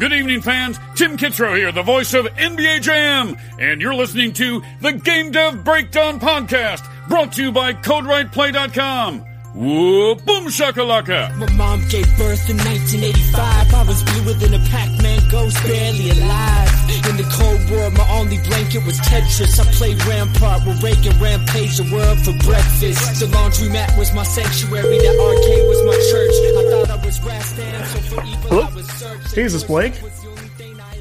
[0.00, 0.78] Good evening, fans.
[0.94, 5.62] Tim Kitzrow here, the voice of NBA Jam, and you're listening to the Game Dev
[5.62, 9.18] Breakdown Podcast, brought to you by CodeWritePlay.com.
[9.52, 11.36] Whoa, boom shakalaka!
[11.36, 13.74] My mom gave birth in 1985.
[13.74, 16.68] I was bluer than a Pac-Man ghost, barely alive.
[17.08, 19.58] In the Cold War, my only blanket was Tetris.
[19.58, 23.20] I played Rampart with Reagan, rampage the world for breakfast.
[23.20, 26.34] The laundromat was my sanctuary, the arcade was my church.
[26.58, 29.34] I thought I was Rastan, so for evil I was searched.
[29.34, 29.94] Hey, is this Blake?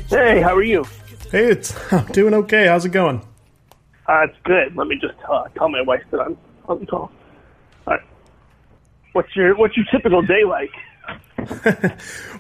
[0.09, 0.86] Hey, how are you?
[1.31, 2.67] Hey, it's I'm doing okay.
[2.67, 3.22] How's it going?
[4.08, 4.75] Uh, it's good.
[4.75, 7.11] Let me just uh, tell my wife that I'm on the call.
[7.88, 8.02] All right.
[9.14, 10.72] What's your What's your typical day like?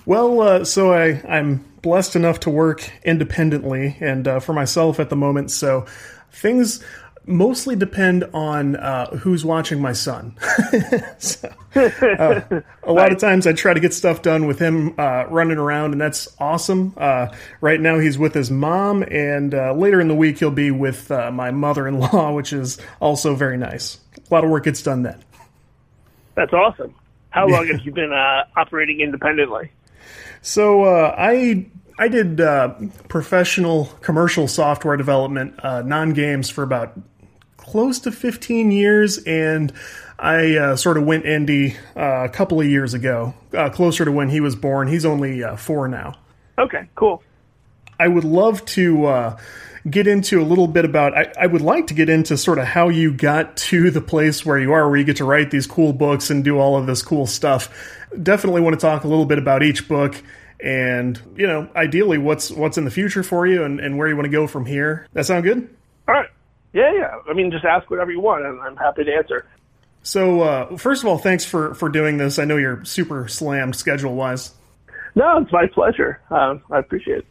[0.09, 5.09] Well, uh, so I I'm blessed enough to work independently and uh, for myself at
[5.09, 5.51] the moment.
[5.51, 5.85] So
[6.31, 6.83] things
[7.29, 10.35] mostly depend on uh, who's watching my son.
[11.19, 12.41] so, uh,
[12.83, 15.91] a lot of times I try to get stuff done with him uh, running around,
[15.91, 16.93] and that's awesome.
[16.97, 17.27] Uh,
[17.61, 21.11] right now he's with his mom, and uh, later in the week he'll be with
[21.11, 23.99] uh, my mother-in-law, which is also very nice.
[24.17, 25.23] A lot of work gets done then.
[26.35, 26.95] That's awesome.
[27.29, 29.71] How long have you been uh, operating independently?
[30.41, 32.75] So uh, I I did uh,
[33.07, 36.97] professional commercial software development, uh, non games, for about
[37.57, 39.71] close to 15 years, and
[40.17, 44.11] I uh, sort of went indie uh, a couple of years ago, uh, closer to
[44.11, 44.87] when he was born.
[44.87, 46.15] He's only uh, four now.
[46.57, 47.21] Okay, cool.
[47.99, 49.39] I would love to uh,
[49.89, 51.15] get into a little bit about.
[51.15, 54.45] I, I would like to get into sort of how you got to the place
[54.45, 56.87] where you are, where you get to write these cool books and do all of
[56.87, 57.69] this cool stuff.
[58.23, 60.21] Definitely want to talk a little bit about each book
[60.61, 64.15] and you know ideally what's what's in the future for you and, and where you
[64.17, 65.73] want to go from here that sound good
[66.07, 66.27] All right.
[66.73, 67.15] Yeah, yeah.
[67.29, 69.45] I mean, just ask whatever you want, and I'm happy to answer.
[70.03, 73.75] so uh, first of all thanks for for doing this i know you're super slammed
[73.75, 74.51] schedule wise
[75.15, 76.21] No, it's my pleasure.
[76.29, 77.25] Um, I appreciate it.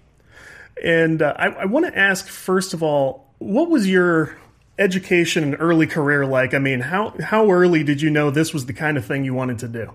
[0.84, 4.36] And uh, i, I want to ask first of all what was your
[4.78, 8.66] education and early career like i mean how how early did you know this was
[8.66, 9.92] the kind of thing you wanted to do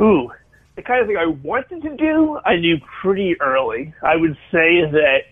[0.00, 0.30] Ooh,
[0.76, 3.92] the kind of thing I wanted to do, I knew pretty early.
[4.02, 5.22] I would say that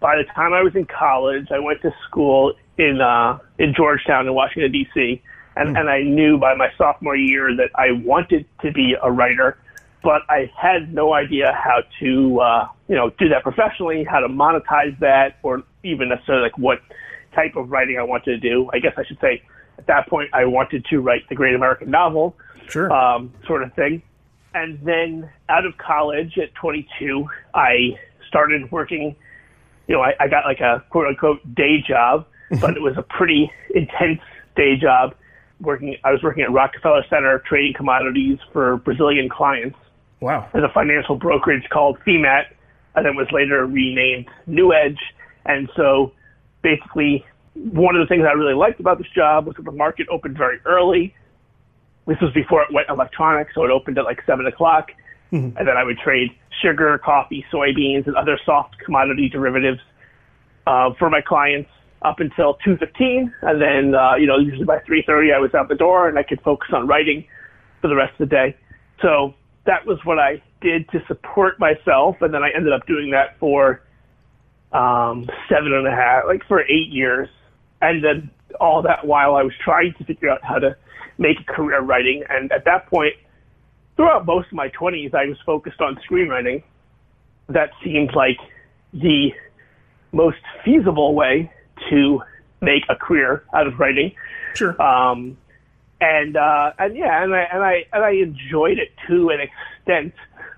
[0.00, 4.26] by the time I was in college, I went to school in uh, in Georgetown
[4.26, 5.22] in Washington D.C.
[5.54, 9.58] And, and I knew by my sophomore year that I wanted to be a writer,
[10.02, 14.28] but I had no idea how to uh, you know do that professionally, how to
[14.28, 16.80] monetize that, or even necessarily like what
[17.34, 18.68] type of writing I wanted to do.
[18.72, 19.42] I guess I should say
[19.78, 22.36] at that point I wanted to write the Great American Novel,
[22.68, 24.02] sure um, sort of thing.
[24.54, 27.98] And then out of college at 22, I
[28.28, 29.16] started working.
[29.88, 32.26] You know, I, I got like a quote unquote day job,
[32.60, 34.20] but it was a pretty intense
[34.56, 35.14] day job.
[35.60, 39.78] Working, I was working at Rockefeller Center trading commodities for Brazilian clients
[40.22, 42.44] wow as a financial brokerage called Fimat,
[42.94, 45.00] and then was later renamed New Edge.
[45.44, 46.12] And so
[46.62, 47.24] basically,
[47.54, 50.38] one of the things I really liked about this job was that the market opened
[50.38, 51.14] very early.
[52.06, 54.90] This was before it went electronic, so it opened at like 7 o'clock.
[55.56, 59.80] And then I would trade sugar, coffee, soybeans, and other soft commodity derivatives
[60.66, 61.70] uh, for my clients
[62.02, 63.32] up until 2.15.
[63.42, 66.22] And then, uh, you know, usually by 3.30 I was out the door and I
[66.22, 67.24] could focus on writing
[67.80, 68.56] for the rest of the day.
[69.00, 69.34] So
[69.64, 72.16] that was what I did to support myself.
[72.20, 73.82] And then I ended up doing that for
[74.72, 77.28] um, seven and a half, like for eight years.
[77.80, 78.30] And then
[78.60, 80.76] all that while I was trying to figure out how to
[81.18, 82.24] make a career writing.
[82.28, 83.14] And at that point,
[83.96, 86.62] throughout most of my 20s, I was focused on screenwriting.
[87.48, 88.38] That seemed like
[88.92, 89.32] the
[90.12, 91.50] most feasible way
[91.90, 92.22] to
[92.60, 94.12] make a career out of writing.
[94.54, 95.36] sure Um,
[96.02, 100.12] and uh, and yeah, and I and I and I enjoyed it to an extent.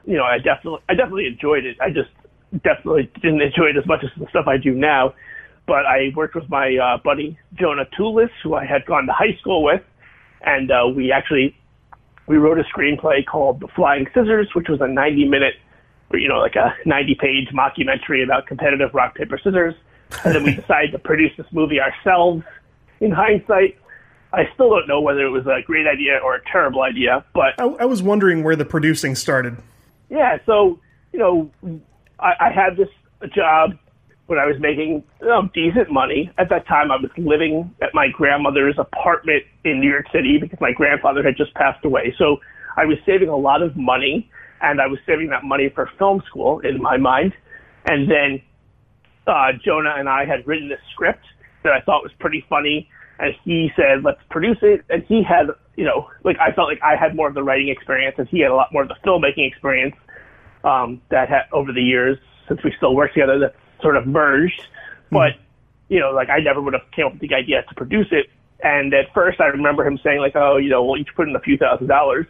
[0.07, 1.77] You know, I definitely I definitely enjoyed it.
[1.83, 2.09] I just
[2.63, 5.15] definitely didn't enjoy it as much as the stuff I do now.
[5.67, 9.37] But I worked with my uh, buddy Jonah Tulis, who I had gone to high
[9.39, 9.83] school with,
[10.41, 11.55] and uh, we actually
[12.27, 15.55] we wrote a screenplay called The Flying Scissors, which was a 90 minute,
[16.11, 19.75] or, you know, like a 90 page mockumentary about competitive rock paper scissors.
[20.25, 22.45] And then we decided to produce this movie ourselves.
[23.01, 23.77] In hindsight,
[24.35, 27.59] I still don't know whether it was a great idea or a terrible idea, but
[27.59, 29.57] I, I was wondering where the producing started
[30.15, 30.79] yeah, so
[31.13, 31.51] you know,
[32.19, 32.89] I, I had this
[33.35, 33.77] job
[34.27, 36.31] when I was making you know, decent money.
[36.39, 40.61] At that time, I was living at my grandmother's apartment in New York City because
[40.61, 42.15] my grandfather had just passed away.
[42.17, 42.39] So
[42.77, 44.31] I was saving a lot of money,
[44.61, 47.33] and I was saving that money for film school in my mind.
[47.87, 48.41] And then
[49.27, 51.25] uh, Jonah and I had written this script
[51.65, 52.89] that I thought was pretty funny,
[53.19, 55.47] and he said, "Let's produce it." And he had,
[55.77, 58.41] you know, like I felt like I had more of the writing experience, and he
[58.41, 59.97] had a lot more of the filmmaking experience.
[60.65, 62.19] um, that ha- over the years
[62.49, 64.67] since we still work together that sort of merged.
[65.11, 65.33] But
[65.89, 68.27] you know, like I never would have came up with the idea to produce it.
[68.63, 71.37] And at first, I remember him saying like, "Oh, you know, we'll each put in
[71.37, 72.27] a few thousand dollars,"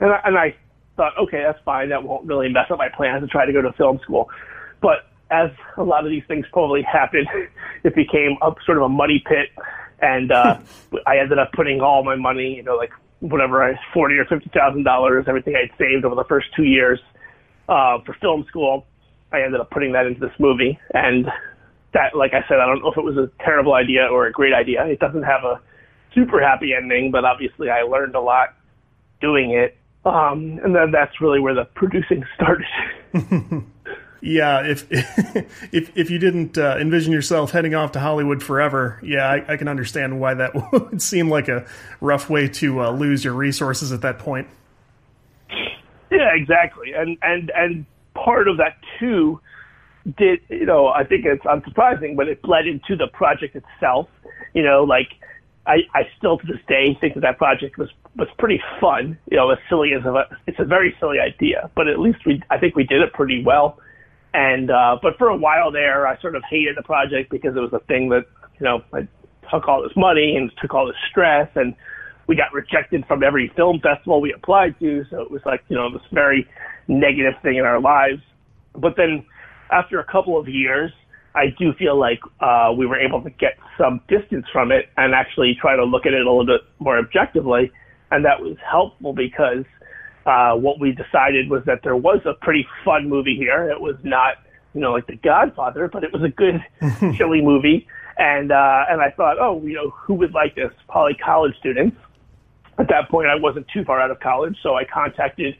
[0.00, 0.54] and I, and I
[0.96, 1.90] thought, okay, that's fine.
[1.90, 4.30] That won't really mess up my plans to try to go to film school.
[4.80, 7.28] But as a lot of these things probably happened,
[7.84, 9.50] it became a sort of a money pit,
[10.02, 10.58] and uh,
[11.06, 14.50] I ended up putting all my money, you know, like whatever, I forty or fifty
[14.52, 17.00] thousand dollars, everything I'd saved over the first two years
[17.68, 18.86] uh, for film school.
[19.32, 21.26] I ended up putting that into this movie, and
[21.94, 24.32] that, like I said, I don't know if it was a terrible idea or a
[24.32, 24.84] great idea.
[24.86, 25.60] It doesn't have a
[26.14, 28.54] super happy ending, but obviously I learned a lot
[29.20, 29.78] doing it.
[30.04, 32.66] Um, and then that's really where the producing started.
[34.24, 34.86] Yeah, if
[35.72, 39.56] if if you didn't uh, envision yourself heading off to Hollywood forever, yeah, I, I,
[39.56, 41.66] can understand why that would seem like a
[42.00, 44.46] rough way to uh, lose your resources at that point.
[46.12, 47.84] Yeah, exactly, and and and
[48.14, 49.40] part of that too
[50.16, 54.08] did you know I think it's unsurprising, but it bled into the project itself.
[54.54, 55.08] You know, like
[55.66, 59.18] I I still to this day think that that project was was pretty fun.
[59.32, 62.40] You know, as silly as a it's a very silly idea, but at least we
[62.50, 63.80] I think we did it pretty well.
[64.34, 67.60] And uh, but for a while there, I sort of hated the project because it
[67.60, 68.24] was a thing that
[68.58, 69.06] you know I
[69.52, 71.74] took all this money and took all this stress and
[72.26, 75.04] we got rejected from every film festival we applied to.
[75.10, 76.48] So it was like, you know, this very
[76.88, 78.22] negative thing in our lives.
[78.74, 79.24] But then
[79.70, 80.92] after a couple of years,
[81.34, 85.14] I do feel like uh, we were able to get some distance from it and
[85.14, 87.70] actually try to look at it a little bit more objectively.
[88.10, 89.64] And that was helpful because
[90.26, 93.70] uh, what we decided was that there was a pretty fun movie here.
[93.70, 94.36] It was not,
[94.74, 96.60] you know, like The Godfather, but it was a good,
[97.18, 97.86] silly movie.
[98.18, 100.70] And uh, and I thought, oh, you know, who would like this?
[100.88, 101.96] Probably college students.
[102.78, 105.56] At that point, I wasn't too far out of college, so I contacted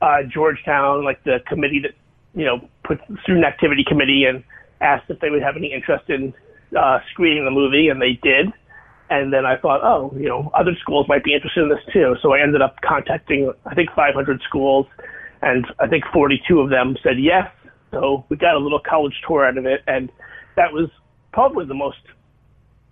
[0.00, 1.92] uh, Georgetown, like the committee that
[2.34, 4.42] you know, put student activity committee and
[4.80, 6.34] asked if they would have any interest in
[6.78, 8.52] uh, screening the movie, and they did.
[9.20, 12.16] And then I thought, oh, you know, other schools might be interested in this too.
[12.20, 14.86] So I ended up contacting, I think, 500 schools,
[15.40, 17.48] and I think 42 of them said yes.
[17.92, 20.10] So we got a little college tour out of it, and
[20.56, 20.90] that was
[21.32, 21.98] probably the most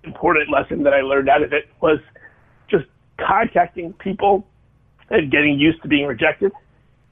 [0.05, 1.99] important lesson that I learned out of it was
[2.71, 2.85] just
[3.19, 4.47] contacting people
[5.11, 6.53] and getting used to being rejected.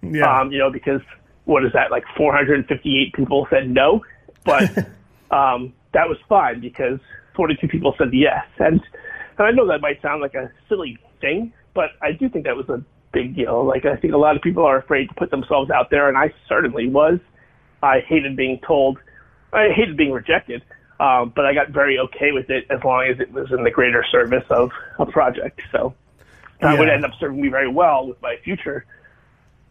[0.02, 0.40] Yeah.
[0.40, 1.00] Um, you know, because
[1.46, 4.02] what is that like 458 people said no,
[4.44, 4.70] but
[5.32, 7.00] um, that was fine because
[7.34, 8.80] 42 people said yes, and
[9.38, 12.56] and I know that might sound like a silly thing, but I do think that
[12.56, 12.82] was a
[13.12, 13.64] big deal.
[13.64, 16.16] Like I think a lot of people are afraid to put themselves out there, and
[16.16, 17.18] I certainly was.
[17.82, 18.98] I hated being told,
[19.52, 20.62] I hated being rejected,
[20.98, 23.70] um, but I got very okay with it as long as it was in the
[23.70, 25.60] greater service of a project.
[25.72, 25.94] So
[26.60, 26.78] that Yeah.
[26.78, 28.84] would end up serving me very well with my future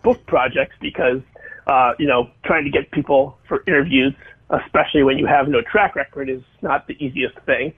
[0.02, 1.22] book projects because
[1.70, 4.14] uh, you know, trying to get people for interviews,
[4.50, 7.74] especially when you have no track record, is not the easiest thing.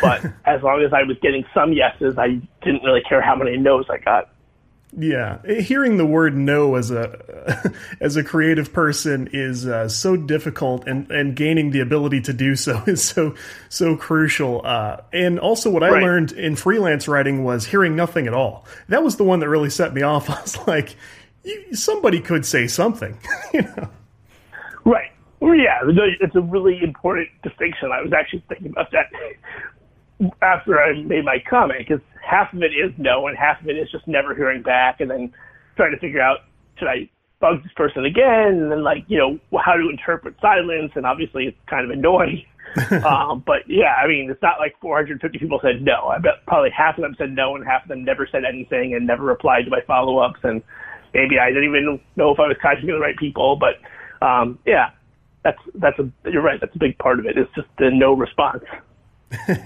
[0.00, 3.56] But as long as I was getting some yeses, I didn't really care how many
[3.56, 4.28] no's I got.
[4.94, 7.72] Yeah, hearing the word "no" as a
[8.02, 12.54] as a creative person is uh, so difficult, and and gaining the ability to do
[12.56, 13.34] so is so
[13.70, 14.60] so crucial.
[14.62, 16.02] Uh, and also, what I Right.
[16.02, 18.66] learned in freelance writing was hearing nothing at all.
[18.88, 20.28] That was the one that really set me off.
[20.28, 20.94] I was like,
[21.42, 23.18] you, somebody could say something,
[23.54, 23.71] you know.
[25.42, 25.82] Well, yeah,
[26.20, 27.90] it's a really important distinction.
[27.92, 29.10] I was actually thinking about that
[30.40, 33.76] after I made my comment because half of it is no, and half of it
[33.76, 35.34] is just never hearing back, and then
[35.76, 36.46] trying to figure out
[36.78, 40.92] should I bug this person again, and then like you know how to interpret silence,
[40.94, 42.44] and obviously it's kind of annoying.
[43.04, 46.06] um, but yeah, I mean, it's not like 450 people said no.
[46.06, 48.94] I bet probably half of them said no, and half of them never said anything
[48.94, 50.62] and never replied to my follow ups, and
[51.12, 53.58] maybe I didn't even know if I was contacting the right people.
[53.58, 53.82] But
[54.24, 54.90] um, yeah,
[55.42, 56.60] that's that's a you're right.
[56.60, 57.36] That's a big part of it.
[57.36, 58.64] It's just the no response.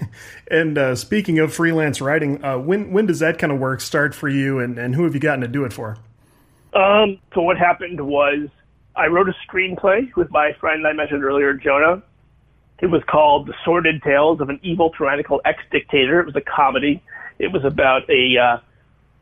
[0.49, 4.15] And uh, speaking of freelance writing, uh, when when does that kind of work start
[4.15, 5.97] for you, and, and who have you gotten to do it for?
[6.73, 8.47] Um, so what happened was
[8.95, 12.01] I wrote a screenplay with my friend I mentioned earlier, Jonah.
[12.79, 16.21] It was called The Sordid Tales of an Evil Tyrannical Ex-Dictator.
[16.21, 17.03] It was a comedy.
[17.39, 18.57] It was about a uh,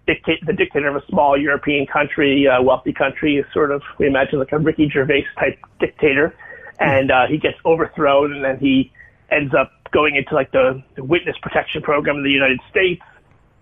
[0.06, 4.40] dictate the dictator of a small European country, uh, wealthy country, sort of we imagine
[4.40, 6.36] like a Ricky Gervais type dictator,
[6.80, 8.92] and uh, he gets overthrown, and then he
[9.32, 13.02] ends up going into like the, the witness protection program in the United States,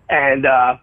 [0.08, 0.76] and uh,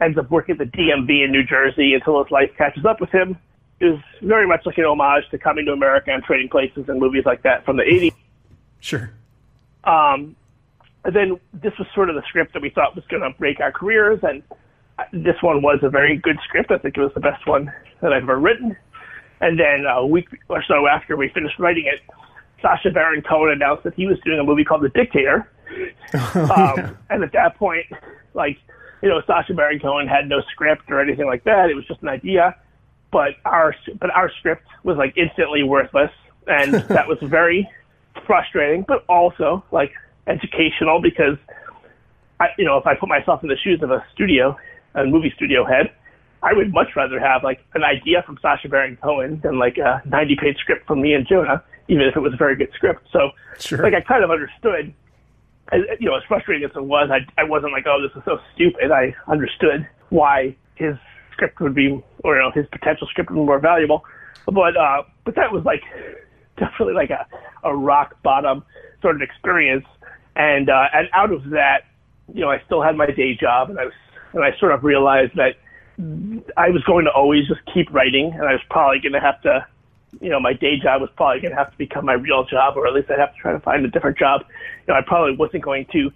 [0.00, 3.10] ends up working at the DMV in New Jersey until his life catches up with
[3.10, 3.38] him.
[3.78, 6.98] It was very much like an homage to Coming to America and Trading Places and
[6.98, 8.14] movies like that from the 80s.
[8.80, 9.10] Sure.
[9.84, 10.34] Um,
[11.04, 13.60] and then this was sort of the script that we thought was going to break
[13.60, 14.42] our careers, and
[15.12, 16.70] this one was a very good script.
[16.70, 18.76] I think it was the best one that I've ever written.
[19.40, 22.00] And then a week or so after we finished writing it,
[22.62, 25.50] Sacha Baron Cohen announced that he was doing a movie called The Dictator.
[26.34, 27.86] um, and at that point,
[28.34, 28.58] like,
[29.02, 31.68] you know, Sacha Baron Cohen had no script or anything like that.
[31.70, 32.56] It was just an idea.
[33.12, 36.10] But our but our script was like instantly worthless,
[36.46, 37.68] and that was very
[38.26, 39.92] frustrating, but also like
[40.26, 41.36] educational because
[42.40, 44.56] I, you know, if I put myself in the shoes of a studio,
[44.94, 45.92] a movie studio head,
[46.46, 50.00] I would much rather have like an idea from Sacha Baron Cohen than like a
[50.06, 53.08] 90 page script from me and Jonah, even if it was a very good script.
[53.12, 53.82] So, Sure.
[53.82, 54.94] like, I kind of understood,
[55.72, 58.22] as, you know, as frustrating as it was, I, I wasn't like, oh, this is
[58.24, 58.92] so stupid.
[58.92, 60.94] I understood why his
[61.32, 64.04] script would be, or, you know, his potential script would be more valuable.
[64.46, 65.82] But, uh, but that was like
[66.58, 67.26] definitely like a,
[67.64, 68.62] a rock bottom
[69.02, 69.86] sort of experience.
[70.36, 71.86] And, uh, and out of that,
[72.32, 73.94] you know, I still had my day job and I was,
[74.32, 75.56] and I sort of realized that
[75.98, 79.40] I was going to always just keep writing, and I was probably going to have
[79.42, 79.66] to,
[80.20, 82.76] you know, my day job was probably going to have to become my real job,
[82.76, 84.42] or at least I'd have to try to find a different job.
[84.86, 86.10] You know, I probably wasn't going to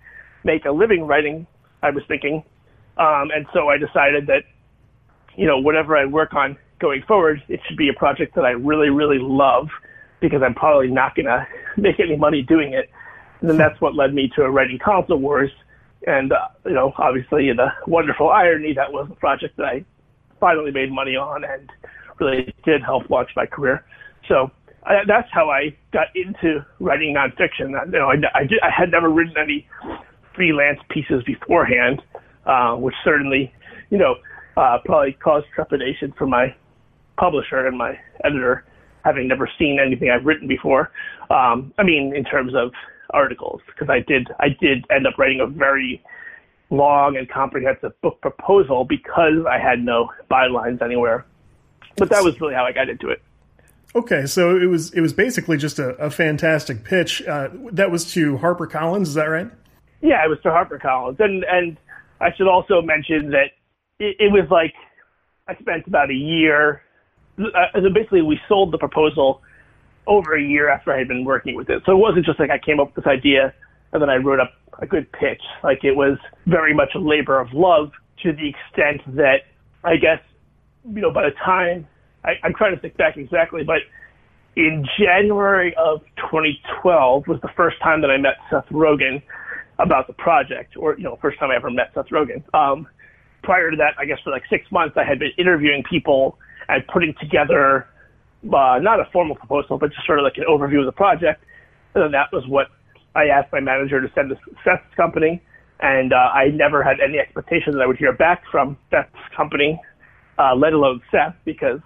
[0.44, 1.46] make a living writing.
[1.82, 2.44] I was thinking,
[2.98, 4.44] um, and so I decided that,
[5.36, 8.50] you know, whatever I work on going forward, it should be a project that I
[8.50, 9.68] really, really love,
[10.20, 11.46] because I'm probably not going to
[11.78, 12.90] make any money doing it.
[13.40, 15.50] And then that's what led me to a writing Console Wars
[16.06, 19.84] and uh, you know, obviously, the wonderful irony that was a project that I
[20.38, 21.70] finally made money on and
[22.18, 23.84] really did help launch my career.
[24.28, 24.50] So
[24.84, 27.70] I, that's how I got into writing nonfiction.
[27.86, 29.68] You know, I, I, did, I had never written any
[30.34, 32.02] freelance pieces beforehand,
[32.46, 33.52] uh, which certainly,
[33.90, 34.16] you know,
[34.56, 36.54] uh, probably caused trepidation for my
[37.18, 38.64] publisher and my editor,
[39.04, 40.90] having never seen anything I've written before.
[41.30, 42.72] Um, I mean, in terms of
[43.12, 46.02] articles because I did I did end up writing a very
[46.70, 51.26] long and comprehensive book proposal because I had no bylines anywhere.
[51.96, 53.22] But that was really how I got into it.
[53.94, 57.22] Okay, so it was it was basically just a, a fantastic pitch.
[57.26, 59.50] Uh, that was to Harper Collins, is that right?
[60.00, 61.76] Yeah, it was to Harper Collins, and and
[62.20, 63.50] I should also mention that
[63.98, 64.74] it, it was like
[65.48, 66.82] I spent about a year.
[67.38, 69.42] Uh, basically, we sold the proposal
[70.06, 71.82] over a year after I had been working with it.
[71.86, 73.54] So it wasn't just like I came up with this idea
[73.92, 75.42] and then I wrote up a good pitch.
[75.62, 77.92] Like it was very much a labor of love
[78.22, 79.42] to the extent that
[79.84, 80.20] I guess,
[80.84, 81.86] you know, by the time
[82.24, 83.78] I, I'm trying to think back exactly, but
[84.56, 89.22] in January of 2012 was the first time that I met Seth Rogen
[89.78, 92.42] about the project, or you know, first time I ever met Seth Rogen.
[92.54, 92.86] Um,
[93.42, 96.38] prior to that, I guess for like six months, I had been interviewing people
[96.68, 97.88] and putting together
[98.44, 101.44] uh, not a formal proposal, but just sort of like an overview of the project.
[101.94, 102.68] And then that was what
[103.14, 105.42] I asked my manager to send to Seth's company.
[105.80, 109.80] And uh, I never had any expectation that I would hear back from Seth's company,
[110.38, 111.80] uh, let alone Seth, because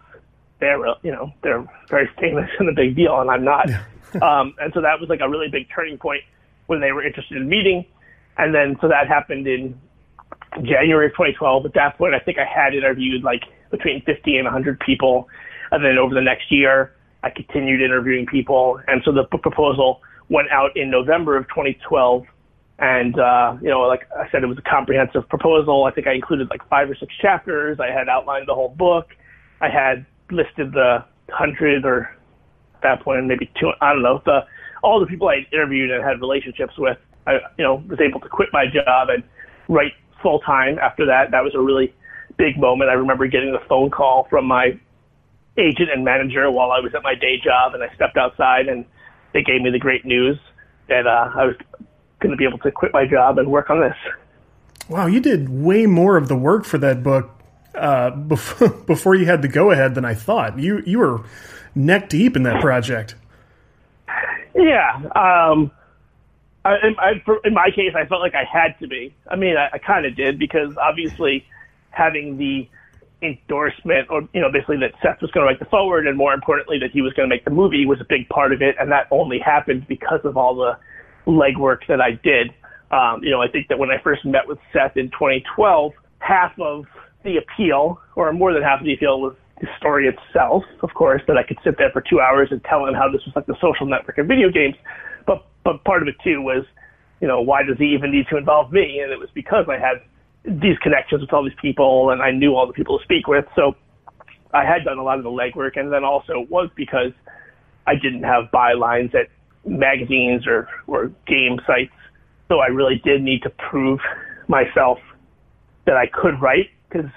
[0.61, 3.69] they're, you know, they're very famous and a big deal, and I'm not.
[4.23, 6.23] um, and so that was like a really big turning point
[6.67, 7.85] when they were interested in meeting.
[8.37, 9.79] And then so that happened in
[10.63, 11.67] January of 2012.
[11.67, 15.29] At that point, I think I had interviewed like between 50 and 100 people
[15.71, 18.81] and then over the next year, I continued interviewing people.
[18.87, 22.25] And so the proposal went out in November of 2012.
[22.79, 25.85] And, uh, you know, like I said, it was a comprehensive proposal.
[25.85, 27.79] I think I included like five or six chapters.
[27.81, 29.09] I had outlined the whole book.
[29.61, 32.11] I had listed the hundred or
[32.75, 34.41] at that point, maybe two, I don't know, the,
[34.83, 36.99] all the people I interviewed and had relationships with.
[37.27, 39.23] I, you know, was able to quit my job and
[39.69, 39.93] write
[40.23, 41.31] full time after that.
[41.31, 41.95] That was a really
[42.37, 42.91] big moment.
[42.91, 44.79] I remember getting the phone call from my
[45.57, 48.85] agent and manager while I was at my day job, and I stepped outside and
[49.33, 50.39] they gave me the great news
[50.89, 51.57] that uh, I was
[52.21, 53.97] going to be able to quit my job and work on this.
[54.89, 57.31] Wow, you did way more of the work for that book
[57.75, 60.59] uh, before, before you had the go ahead than I thought.
[60.59, 61.25] You you were
[61.75, 63.15] neck deep in that project.
[64.55, 65.73] Yeah, um,
[66.65, 67.13] I, in, I,
[67.45, 69.13] in my case, I felt like I had to be.
[69.29, 71.45] I mean, I, I kind of did because obviously
[71.91, 72.69] having the
[73.25, 76.35] endorsement or you know basically that Seth was going to write the foreword and more
[76.35, 78.77] importantly that he was going to make the movie was a big part of it
[78.79, 80.77] and that only happened because of all the
[81.27, 82.53] legwork that I did.
[82.91, 86.53] Um, you know, I think that when I first met with Seth in 2012, half
[86.61, 86.85] of
[87.25, 91.23] the appeal or more than half of the appeal was the story itself, of course,
[91.27, 93.47] that I could sit there for two hours and tell him how this was like
[93.47, 94.75] the social network of video games.
[95.27, 96.65] But but part of it too was,
[97.21, 99.01] you know, why does he even need to involve me?
[99.01, 100.03] And it was because I had
[100.45, 103.47] these connections with all these people, and I knew all the people to speak with.
[103.57, 103.77] So
[104.53, 107.13] I had done a lot of the legwork, and then also it was because
[107.87, 109.29] I didn't have bylines at
[109.65, 111.93] magazines or or game sites.
[112.49, 114.01] So I really did need to prove
[114.49, 114.99] myself
[115.87, 117.11] that I could write because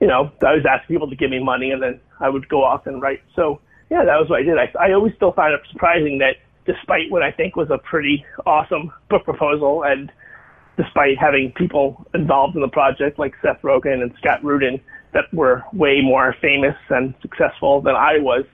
[0.00, 2.62] you know I was asking people to give me money, and then I would go
[2.62, 3.22] off and write.
[3.34, 4.58] So yeah, that was what I did.
[4.58, 8.24] I, I always still find it surprising that despite what I think was a pretty
[8.46, 10.12] awesome book proposal and
[10.76, 14.80] despite having people involved in the project like Seth Rogen and Scott Rudin
[15.12, 18.44] that were way more famous and successful than I was,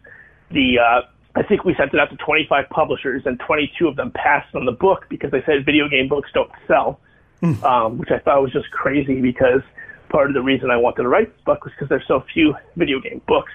[0.51, 1.01] the uh,
[1.37, 4.65] I think we sent it out to 25 publishers and 22 of them passed on
[4.65, 6.99] the book because they said video game books don't sell,
[7.43, 7.63] mm.
[7.63, 9.63] um, which I thought was just crazy because
[10.09, 12.55] part of the reason I wanted to write this book was because there's so few
[12.77, 13.53] video game books.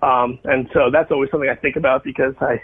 [0.00, 2.62] Um, and so that's always something I think about because I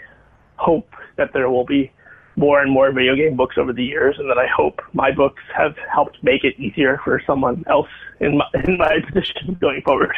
[0.55, 1.91] hope that there will be
[2.35, 5.41] more and more video game books over the years, and that I hope my books
[5.55, 7.89] have helped make it easier for someone else
[8.19, 10.15] in my, in my position going forward.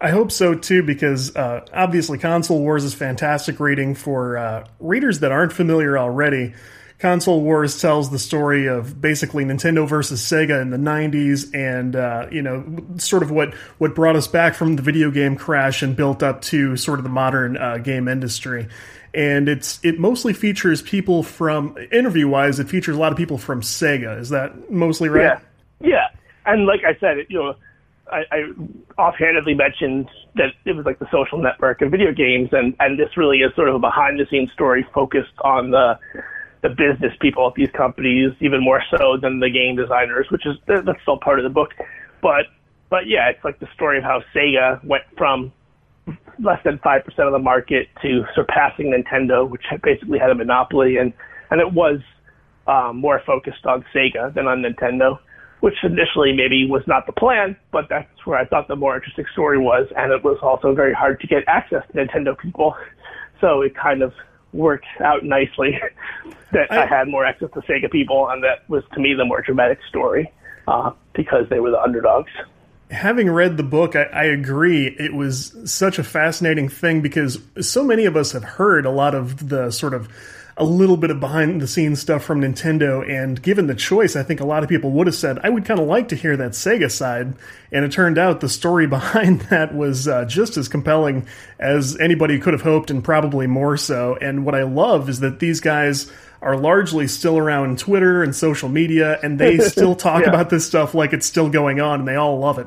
[0.00, 5.20] I hope so too, because uh, obviously, Console Wars is fantastic reading for uh, readers
[5.20, 6.54] that aren't familiar already.
[6.98, 12.26] Console Wars tells the story of basically Nintendo versus Sega in the 90s and, uh,
[12.30, 12.64] you know,
[12.96, 16.42] sort of what, what brought us back from the video game crash and built up
[16.42, 18.66] to sort of the modern uh, game industry.
[19.14, 22.60] And it's it mostly features people from interview wise.
[22.60, 24.18] It features a lot of people from Sega.
[24.18, 25.40] Is that mostly right?
[25.80, 26.08] Yeah, yeah.
[26.46, 27.54] And like I said, you know,
[28.12, 28.44] I, I
[28.98, 33.16] offhandedly mentioned that it was like the social network of video games, and and this
[33.16, 35.98] really is sort of a behind the scenes story focused on the
[36.62, 40.56] the business people at these companies even more so than the game designers, which is
[40.66, 41.70] that's still part of the book.
[42.20, 42.46] But
[42.90, 45.52] but yeah, it's like the story of how Sega went from
[46.38, 50.96] less than five percent of the market to surpassing Nintendo, which basically had a monopoly,
[50.96, 51.12] and
[51.50, 52.00] and it was
[52.66, 55.18] um, more focused on Sega than on Nintendo,
[55.60, 59.24] which initially maybe was not the plan, but that's where I thought the more interesting
[59.32, 62.76] story was, and it was also very hard to get access to Nintendo people,
[63.40, 64.12] so it kind of
[64.52, 65.78] worked out nicely
[66.52, 69.24] that I, I, had more access to Sega people, and that was to me the
[69.24, 70.32] more dramatic story
[70.66, 72.30] uh, because they were the underdogs.
[72.90, 74.86] Having read the book, I, I, agree.
[74.86, 79.14] It was such a fascinating thing because so many of us have heard a lot
[79.14, 80.08] of the sort of
[80.58, 83.08] a little bit of behind the scenes stuff from Nintendo.
[83.08, 85.64] And given the choice, I think a lot of people would have said, I would
[85.64, 87.34] kind of like to hear that Sega side.
[87.70, 91.26] And it turned out the story behind that was uh, just as compelling
[91.60, 94.16] as anybody could have hoped, and probably more so.
[94.20, 98.68] And what I love is that these guys are largely still around Twitter and social
[98.68, 100.28] media, and they still talk yeah.
[100.28, 102.66] about this stuff like it's still going on, and they all love it.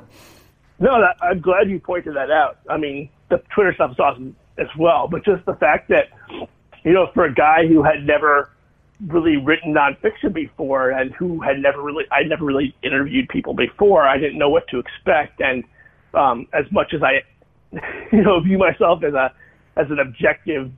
[0.80, 2.58] No, that, I'm glad you pointed that out.
[2.70, 6.10] I mean, the Twitter stuff is awesome as well, but just the fact that
[6.84, 8.50] you know, for a guy who had never
[9.08, 14.08] really written nonfiction before and who had never really, I'd never really interviewed people before,
[14.08, 15.42] I didn't know what to expect.
[15.42, 15.64] And
[16.14, 17.22] um, as much as I,
[18.12, 19.34] you know, view myself as a
[19.78, 20.72] as an objective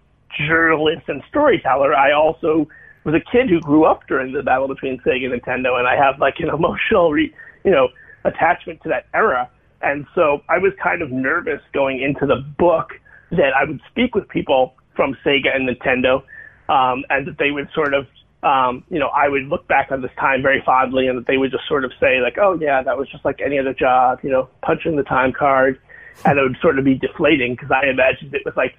[0.47, 2.67] journalist and storyteller, I also
[3.03, 5.95] was a kid who grew up during the battle between Sega and Nintendo, and I
[5.95, 7.89] have like an emotional, re, you know,
[8.23, 9.49] attachment to that era.
[9.81, 12.91] And so I was kind of nervous going into the book
[13.31, 16.23] that I would speak with people from Sega and Nintendo,
[16.69, 18.07] um, and that they would sort of,
[18.43, 21.37] um, you know, I would look back on this time very fondly, and that they
[21.37, 24.19] would just sort of say like, "Oh yeah, that was just like any other job,"
[24.23, 25.79] you know, punching the time card,
[26.25, 28.75] and it would sort of be deflating because I imagined it was like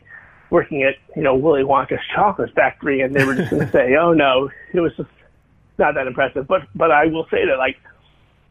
[0.55, 3.97] working at you know Willy Wonka's chocolate factory, and they were just going to say,
[3.97, 5.11] "Oh no, it was just
[5.79, 7.77] not that impressive." But but I will say that like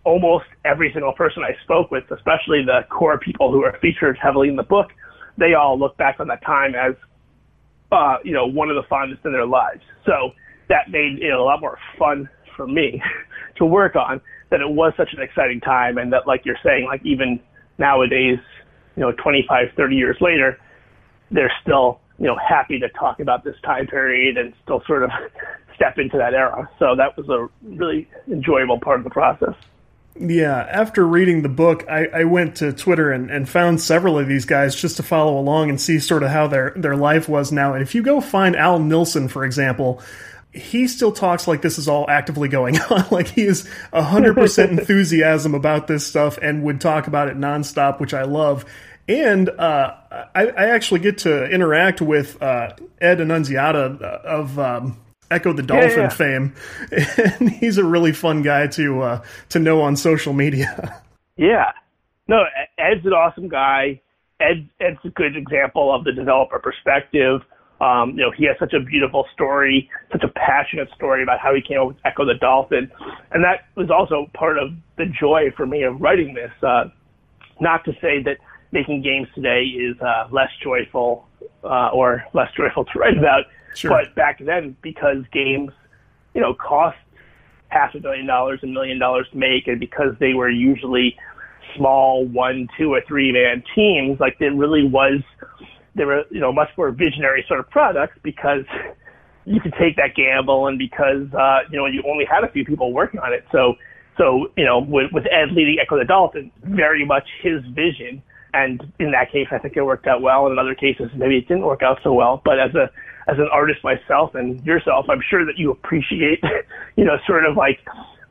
[0.03, 4.49] almost every single person I spoke with, especially the core people who are featured heavily
[4.49, 4.91] in the book,
[5.37, 6.93] they all look back on that time as
[7.93, 9.81] uh, you know, one of the fondest in their lives.
[10.05, 10.31] So
[10.67, 13.01] that made it a lot more fun for me
[13.57, 14.19] to work on.
[14.49, 17.39] That it was such an exciting time, and that, like you're saying, like even
[17.79, 18.37] nowadays,
[18.95, 20.59] you know, 25, 30 years later,
[21.33, 25.09] they're still, you know, happy to talk about this time period and still sort of
[25.75, 26.69] step into that era.
[26.79, 29.55] So that was a really enjoyable part of the process.
[30.15, 34.27] Yeah, after reading the book, I, I went to Twitter and, and found several of
[34.27, 37.51] these guys just to follow along and see sort of how their, their life was
[37.51, 37.73] now.
[37.73, 40.03] And if you go find Al Nilsen, for example,
[40.53, 43.05] he still talks like this is all actively going on.
[43.09, 48.13] like he is 100% enthusiasm about this stuff and would talk about it nonstop, which
[48.13, 48.65] I love.
[49.07, 49.95] And uh,
[50.33, 54.97] I, I, actually get to interact with uh, Ed Annunziata of um,
[55.29, 56.09] Ecco the Dolphin yeah, yeah.
[56.09, 56.53] fame,
[57.39, 61.01] and he's a really fun guy to uh, to know on social media.
[61.35, 61.71] Yeah,
[62.27, 62.43] no,
[62.77, 63.99] Ed's an awesome guy.
[64.39, 67.41] Ed Ed's a good example of the developer perspective.
[67.81, 71.55] Um, you know, he has such a beautiful story, such a passionate story about how
[71.55, 72.91] he came up with Ecco the Dolphin,
[73.31, 76.51] and that was also part of the joy for me of writing this.
[76.61, 76.85] Uh,
[77.59, 78.37] not to say that
[78.73, 81.27] making games today is uh, less joyful
[81.63, 83.89] uh, or less joyful to write about Sure.
[83.89, 85.71] But back then, because games,
[86.33, 86.97] you know, cost
[87.69, 91.17] half a billion dollars, a million dollars to make, and because they were usually
[91.75, 94.19] small one, two, or three man teams.
[94.19, 95.21] Like it really was,
[95.95, 98.65] they were you know much more visionary sort of products because
[99.45, 102.65] you could take that gamble and because uh, you know you only had a few
[102.65, 103.45] people working on it.
[103.51, 103.75] So
[104.17, 108.21] so you know with, with Ed leading Ecco the Dolphin, very much his vision.
[108.53, 110.47] And in that case, I think it worked out well.
[110.47, 112.41] In other cases, maybe it didn't work out so well.
[112.45, 112.89] But as a
[113.27, 116.43] as an artist myself and yourself, I'm sure that you appreciate,
[116.95, 117.79] you know, sort of like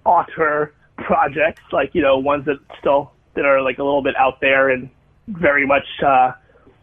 [0.05, 4.41] author projects, like you know, ones that still that are like a little bit out
[4.41, 4.91] there and
[5.29, 6.33] very much uh,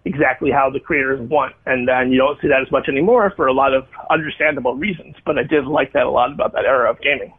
[0.06, 1.56] exactly how the creators want.
[1.66, 5.16] And then you don't see that as much anymore for a lot of understandable reasons.
[5.26, 7.34] But I did like that a lot about that era of gaming.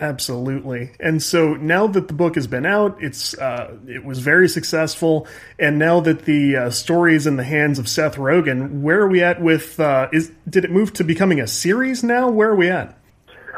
[0.00, 0.92] Absolutely.
[0.98, 5.28] And so now that the book has been out, it's uh, it was very successful,
[5.58, 9.08] and now that the uh, story is in the hands of Seth Rogen, where are
[9.08, 9.78] we at with?
[9.78, 12.30] Uh, is did it move to becoming a series now?
[12.30, 12.98] Where are we at?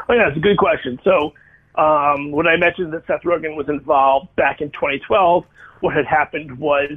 [0.09, 0.99] Oh yeah, it's a good question.
[1.05, 1.33] So
[1.75, 5.45] um, when I mentioned that Seth Rogen was involved back in 2012,
[5.79, 6.91] what had happened was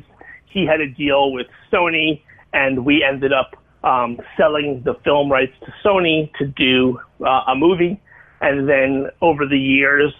[0.46, 2.20] he had a deal with Sony,
[2.52, 3.54] and we ended up
[3.84, 8.00] um, selling the film rights to Sony to do uh, a movie
[8.46, 10.14] and then over the years,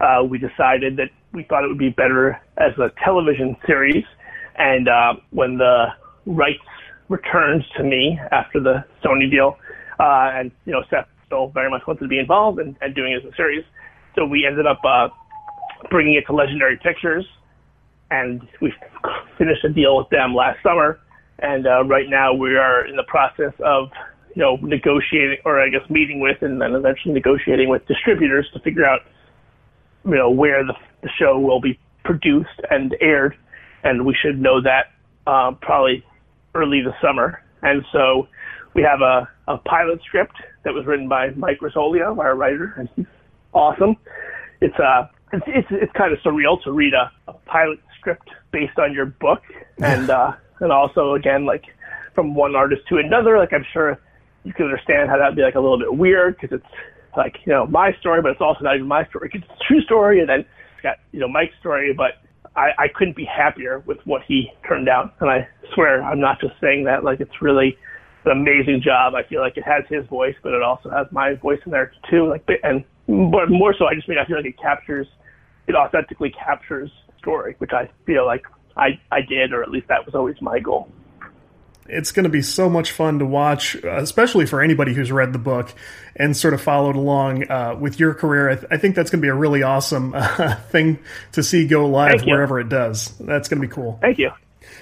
[0.00, 4.04] uh, we decided that we thought it would be better as a television series.
[4.56, 5.86] And uh, when the
[6.26, 6.58] rights
[7.08, 9.56] returned to me after the Sony deal,
[10.00, 13.24] uh, and you know Seth still very much wanted to be involved and, doing it
[13.24, 13.64] as a series,
[14.16, 15.08] so we ended up uh,
[15.90, 17.24] bringing it to Legendary Pictures,
[18.10, 18.72] and we
[19.38, 20.98] finished a deal with them last summer.
[21.38, 23.90] And uh, right now we are in the process of
[24.34, 28.60] you know, negotiating or I guess meeting with and then eventually negotiating with distributors to
[28.60, 29.00] figure out,
[30.04, 33.36] you know, where the, the show will be produced and aired.
[33.82, 34.92] And we should know that
[35.26, 36.04] uh, probably
[36.54, 37.42] early this summer.
[37.62, 38.28] And so
[38.74, 42.88] we have a, a pilot script that was written by Mike Rizzolio, our writer, and
[42.96, 43.06] he's
[43.52, 43.96] awesome.
[44.60, 48.78] It's uh, it's it's, it's kind of surreal to read a, a pilot script based
[48.78, 49.42] on your book,
[49.78, 51.64] and uh, and also again like
[52.14, 53.38] from one artist to another.
[53.38, 53.98] Like I'm sure
[54.44, 57.52] you can understand how that'd be like a little bit weird because it's like you
[57.52, 59.30] know my story, but it's also not even my story.
[59.32, 61.92] It's a true story, and then it's got you know Mike's story.
[61.92, 62.22] But
[62.56, 66.40] I, I couldn't be happier with what he turned out, and I swear I'm not
[66.40, 67.04] just saying that.
[67.04, 67.76] Like it's really
[68.24, 69.14] an amazing job.
[69.14, 71.92] I feel like it has his voice, but it also has my voice in there
[72.10, 72.28] too.
[72.28, 75.06] Like and but more so, I just mean I feel like it captures,
[75.66, 78.44] it authentically captures story, which I feel like
[78.76, 80.88] I I did, or at least that was always my goal
[81.90, 85.38] it's going to be so much fun to watch, especially for anybody who's read the
[85.38, 85.74] book
[86.16, 88.50] and sort of followed along uh, with your career.
[88.50, 90.98] I, th- I, think that's going to be a really awesome uh, thing
[91.32, 93.08] to see go live wherever it does.
[93.18, 93.98] That's going to be cool.
[94.00, 94.30] Thank you.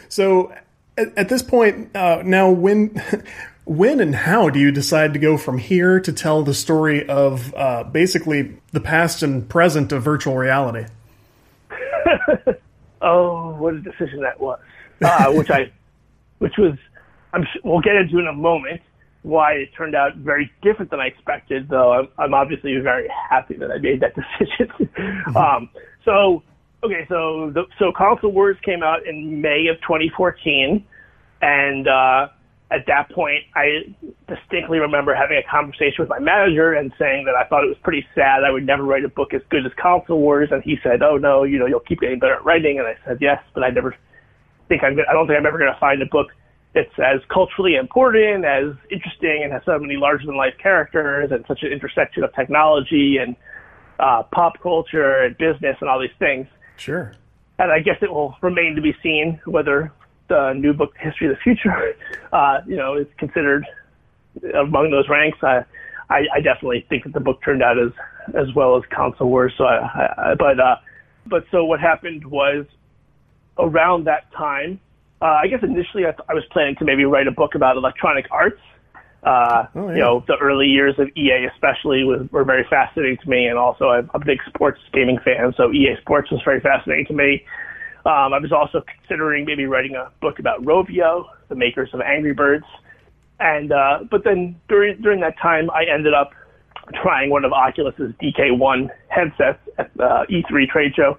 [0.09, 0.53] So,
[0.97, 3.03] at, at this point, uh, now when.
[3.65, 7.55] When and how do you decide to go from here to tell the story of
[7.55, 10.87] uh, basically the past and present of virtual reality?
[13.03, 14.59] oh, what a decision that was!
[15.03, 15.71] Uh, which I,
[16.39, 16.79] which was
[17.33, 18.81] I'm, we'll get into in a moment
[19.23, 23.55] why it turned out very different than I expected, though I'm, I'm obviously very happy
[23.57, 24.69] that I made that decision.
[24.79, 25.37] Mm-hmm.
[25.37, 25.71] um,
[26.05, 26.43] so,
[26.83, 30.85] okay, so the, so Console Wars came out in May of 2014,
[31.43, 32.29] and uh,
[32.71, 33.95] at that point, I
[34.29, 37.79] distinctly remember having a conversation with my manager and saying that I thought it was
[37.83, 40.79] pretty sad I would never write a book as good as Console Wars, and he
[40.83, 43.43] said, "Oh no, you know, you'll keep getting better at writing," and I said, "Yes,
[43.55, 43.97] but I never
[44.69, 44.99] think I'm.
[45.09, 46.29] I don't think I'm ever going to find a book."
[46.79, 51.45] It's as culturally important, as interesting, and has so many larger than life characters, and
[51.49, 53.35] such an intersection of technology and
[53.99, 56.47] uh, pop culture and business and all these things.
[56.77, 57.13] Sure.
[57.59, 59.93] And I guess it will remain to be seen whether
[60.29, 61.97] the new book, History of the Future,
[62.33, 63.67] uh, you know, is considered
[64.55, 65.39] among those ranks.
[65.43, 65.65] I,
[66.11, 67.93] I, I definitely think that the book turned out as
[68.35, 69.55] as well as Console Wars.
[69.57, 70.77] So, I, I, but uh,
[71.27, 72.67] but so what happened was
[73.59, 74.79] around that time
[75.21, 77.77] uh, I guess initially I, th- I was planning to maybe write a book about
[77.77, 78.61] electronic arts.
[79.25, 79.95] Uh, oh, yeah.
[79.95, 83.59] You know, the early years of EA especially was, were very fascinating to me, and
[83.59, 87.45] also I'm a big sports gaming fan, so EA Sports was very fascinating to me.
[88.07, 92.33] Um, I was also considering maybe writing a book about Rovio, the makers of Angry
[92.33, 92.65] Birds,
[93.41, 96.31] and uh, but then during during that time I ended up
[97.03, 101.19] trying one of Oculus's DK1 headsets at the E3 trade show,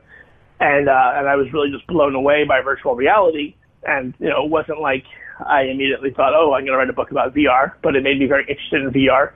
[0.62, 4.46] and uh, and I was really just blown away by virtual reality and you know,
[4.46, 5.06] it wasn't like
[5.46, 8.20] I immediately thought, oh, I'm going to write a book about VR, but it made
[8.20, 9.32] me very interested in VR.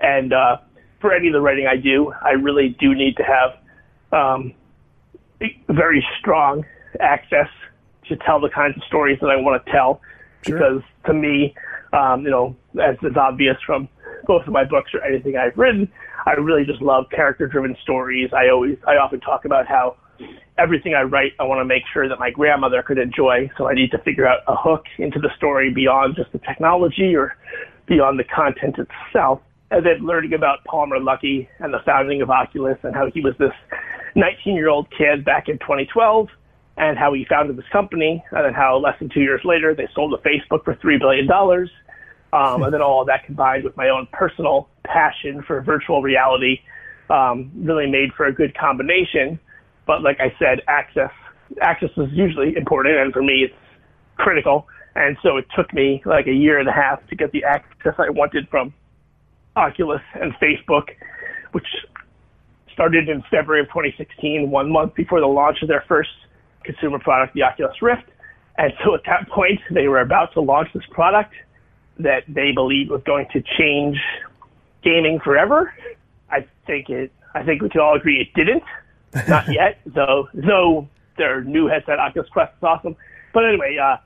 [0.00, 0.58] And uh,
[1.00, 3.58] for any of the writing I do, I really do need to have
[4.12, 4.54] um,
[5.68, 6.64] very strong
[7.00, 7.48] access
[8.08, 10.00] to tell the kinds of stories that I want to tell.
[10.42, 10.58] Sure.
[10.58, 11.54] Because to me,
[11.92, 13.88] um, you know, as is obvious from
[14.26, 15.90] both of my books or anything I've written,
[16.26, 18.30] I really just love character-driven stories.
[18.32, 19.96] I always, I often talk about how
[20.58, 23.50] everything I write, I want to make sure that my grandmother could enjoy.
[23.56, 27.14] So I need to figure out a hook into the story beyond just the technology
[27.14, 27.36] or
[27.86, 29.40] beyond the content itself.
[29.70, 33.34] And then learning about Palmer Luckey and the founding of Oculus and how he was
[33.38, 33.52] this
[34.14, 36.28] 19 year old kid back in 2012
[36.76, 39.88] and how he founded this company and then how less than two years later they
[39.94, 41.30] sold to Facebook for $3 billion.
[42.32, 46.60] Um, and then all that combined with my own personal passion for virtual reality
[47.10, 49.38] um, really made for a good combination.
[49.86, 51.10] But like I said, access
[51.62, 53.54] access is usually important, and for me, it's
[54.16, 54.66] critical.
[54.96, 57.94] And so it took me like a year and a half to get the access
[57.98, 58.72] I wanted from
[59.56, 60.90] Oculus and Facebook,
[61.52, 61.66] which
[62.72, 66.10] started in February of 2016, one month before the launch of their first
[66.64, 68.04] consumer product, the Oculus Rift.
[68.56, 71.34] And so at that point, they were about to launch this product
[71.98, 73.96] that they believed was going to change
[74.82, 75.72] gaming forever.
[76.30, 77.12] I think it.
[77.34, 78.62] I think we can all agree it didn't.
[79.28, 80.28] Not yet, though.
[80.34, 82.96] Though their new headset, Oculus Quest, is awesome.
[83.32, 83.96] But anyway, uh,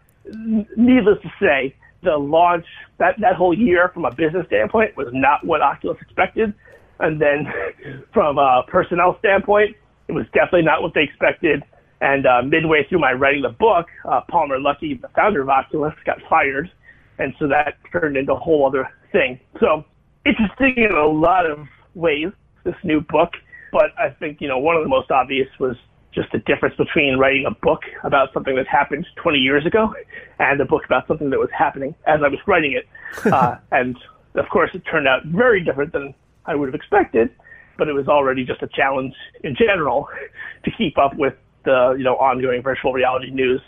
[0.77, 2.67] needless to say, the launch
[2.99, 6.55] that that whole year, from a business standpoint, was not what Oculus expected.
[7.01, 7.47] And then,
[8.13, 9.77] from a personnel standpoint,
[10.09, 11.63] it was definitely not what they expected.
[12.01, 15.95] And uh, midway through my writing the book, uh, Palmer Luckey, the founder of Oculus,
[16.07, 16.71] got fired,
[17.19, 19.41] and so that turned into a whole other thing.
[19.59, 19.85] So
[20.25, 22.29] interesting in a lot of ways,
[22.65, 23.33] this new book.
[23.73, 25.77] But I think, you know, one of the most obvious was
[26.15, 29.95] just the difference between writing a book about something that happened 20 years ago
[30.39, 32.87] and a book about something that was happening as I was writing it.
[33.25, 33.97] Uh, and
[34.35, 37.31] of course, it turned out very different than I would have expected,
[37.79, 40.09] but it was already just a challenge in general
[40.65, 43.63] to keep up with the, you know, ongoing virtual reality news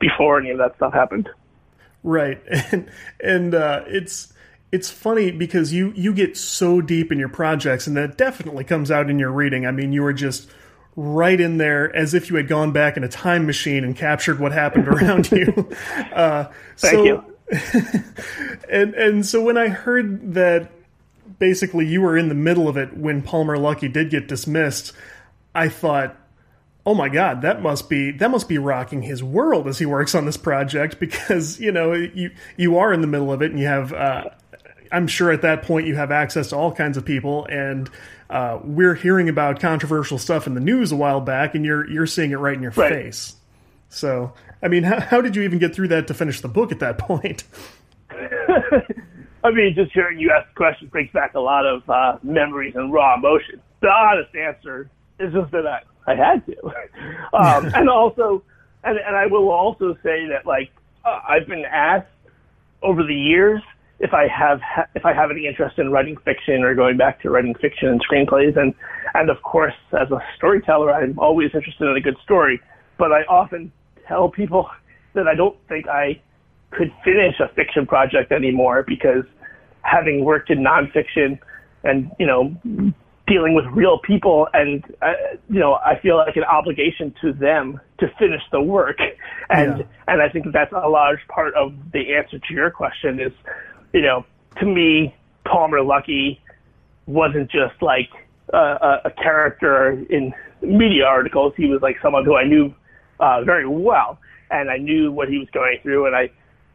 [0.00, 1.28] before any of that stuff happened.
[2.02, 2.42] Right.
[2.72, 2.90] And,
[3.22, 4.29] and, uh, it's,
[4.72, 8.90] it's funny because you you get so deep in your projects and that definitely comes
[8.90, 9.66] out in your reading.
[9.66, 10.48] I mean you were just
[10.96, 14.38] right in there as if you had gone back in a time machine and captured
[14.38, 15.68] what happened around you.
[16.12, 16.44] Uh,
[16.76, 17.24] thank so, you.
[18.70, 20.70] and and so when i heard that
[21.40, 24.92] basically you were in the middle of it when palmer Luckey did get dismissed
[25.52, 26.16] i thought
[26.86, 30.14] oh my god that must be that must be rocking his world as he works
[30.14, 33.58] on this project because you know you you are in the middle of it and
[33.58, 34.24] you have uh,
[34.92, 37.88] I'm sure at that point you have access to all kinds of people, and
[38.28, 42.06] uh, we're hearing about controversial stuff in the news a while back, and you're you're
[42.06, 42.92] seeing it right in your right.
[42.92, 43.36] face.
[43.88, 46.72] So, I mean, how, how did you even get through that to finish the book
[46.72, 47.44] at that point?
[49.44, 52.74] I mean, just hearing you ask the question brings back a lot of uh, memories
[52.76, 53.60] and raw emotion.
[53.80, 56.66] The honest answer is just that I, I had to,
[57.32, 58.42] um, and also,
[58.84, 60.70] and, and I will also say that like
[61.04, 62.08] uh, I've been asked
[62.82, 63.62] over the years
[64.00, 64.60] if I have
[64.94, 68.02] if I have any interest in writing fiction or going back to writing fiction and
[68.04, 68.74] screenplays and
[69.14, 72.60] and of course as a storyteller I'm always interested in a good story
[72.98, 73.70] but I often
[74.08, 74.68] tell people
[75.14, 76.20] that I don't think I
[76.70, 79.24] could finish a fiction project anymore because
[79.82, 81.38] having worked in nonfiction
[81.84, 82.56] and you know
[83.26, 85.12] dealing with real people and uh,
[85.50, 88.98] you know I feel like an obligation to them to finish the work
[89.50, 89.84] and yeah.
[90.08, 93.32] and I think that's a large part of the answer to your question is
[93.92, 94.24] you know,
[94.58, 96.38] to me, Palmer Luckey
[97.06, 98.10] wasn't just like
[98.52, 101.54] a, a character in media articles.
[101.56, 102.74] He was like someone who I knew
[103.18, 104.18] uh, very well,
[104.50, 106.30] and I knew what he was going through, and I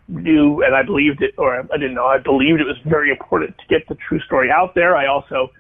[0.08, 3.58] knew and I believed it, or I didn't know, I believed it was very important
[3.58, 4.95] to get the true story out there.
[4.95, 5.51] I also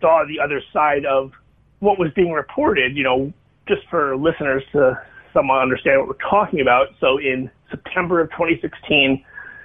[0.00, 1.32] saw the other side of
[1.80, 3.32] what was being reported, you know,
[3.68, 5.00] just for listeners to
[5.32, 6.88] somewhat understand what we're talking about.
[7.00, 9.24] So in September of 2016,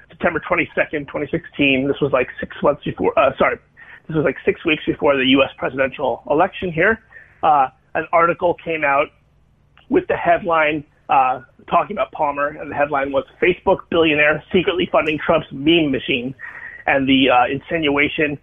[0.09, 1.87] September 22nd, 2016.
[1.87, 3.57] This was like six months before, uh, sorry,
[4.07, 5.49] this was like six weeks before the U.S.
[5.57, 6.99] presidential election here.
[7.43, 9.07] Uh, an article came out
[9.89, 15.19] with the headline uh, talking about Palmer, and the headline was Facebook billionaire secretly funding
[15.23, 16.35] Trump's meme machine.
[16.87, 18.37] And the uh, insinuation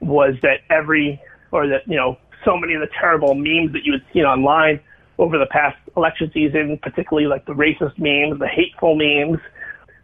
[0.00, 3.92] was that every, or that, you know, so many of the terrible memes that you
[3.92, 4.80] had seen online
[5.18, 9.40] over the past election season, particularly like the racist memes, the hateful memes,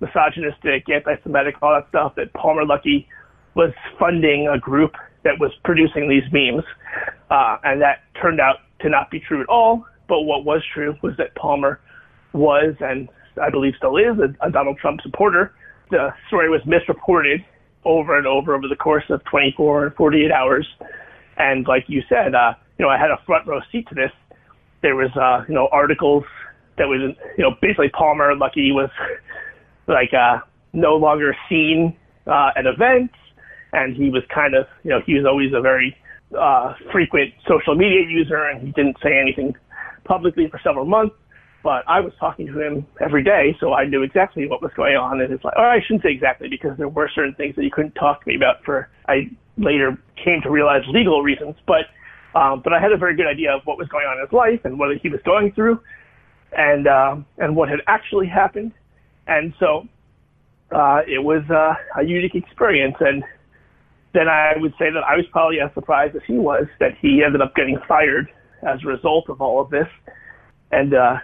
[0.05, 3.07] misogynistic, anti-Semitic, all that stuff, that Palmer Luckey
[3.55, 4.93] was funding a group
[5.25, 6.65] that was producing these memes,
[7.31, 9.85] uh, and that turned out to not be true at all.
[10.09, 11.81] But what was true was that Palmer
[12.33, 13.09] was, and
[13.43, 15.55] I believe still is, a, a Donald Trump supporter.
[15.91, 17.45] The story was misreported
[17.85, 20.67] over and over over the course of 24 and 48 hours.
[21.37, 24.11] And like you said, uh, you know, I had a front row seat to this.
[24.83, 26.25] There was, uh, you know, articles
[26.77, 28.91] that was, you know, basically Palmer Luckey was
[29.87, 30.39] like uh,
[30.73, 33.15] no longer seen uh, at events,
[33.73, 35.97] and he was kind of you know he was always a very
[36.39, 39.55] uh, frequent social media user, and he didn't say anything
[40.05, 41.15] publicly for several months,
[41.63, 44.97] but I was talking to him every day, so I knew exactly what was going
[44.97, 45.21] on.
[45.21, 47.71] And it's like, or I shouldn't say exactly because there were certain things that he
[47.71, 51.87] couldn't talk to me about for I later came to realize legal reasons, but
[52.39, 54.33] um, but I had a very good idea of what was going on in his
[54.33, 55.81] life and what he was going through,
[56.53, 58.73] and uh, and what had actually happened,
[59.27, 59.87] and so
[60.75, 62.97] uh, it was uh, a unique experience.
[63.01, 63.23] And
[64.13, 67.23] then I would say that I was probably as surprised as he was that he
[67.25, 68.29] ended up getting fired
[68.63, 69.89] as a result of all of this,
[70.73, 71.17] and uh,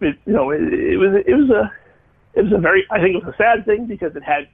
[0.00, 1.72] it, you know it, it was it was a
[2.38, 4.48] it was a very I think it was a sad thing because it had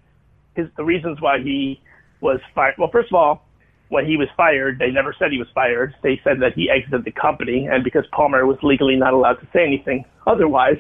[0.55, 1.81] his the reasons why he
[2.21, 2.75] was fired.
[2.79, 3.47] Well, first of all,
[3.89, 5.95] when he was fired, they never said he was fired.
[6.03, 9.49] They said that he exited the company, and because Palmer was legally not allowed to
[9.53, 10.79] say anything otherwise,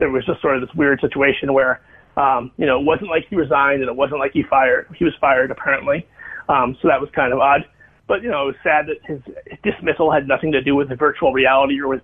[0.00, 1.80] there was just sort of this weird situation where,
[2.16, 4.88] um, you know, it wasn't like he resigned and it wasn't like he fired.
[4.98, 6.06] He was fired apparently,
[6.48, 7.64] um, so that was kind of odd.
[8.08, 9.20] But you know, it was sad that his
[9.62, 12.02] dismissal had nothing to do with the virtual reality or with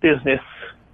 [0.00, 0.40] business.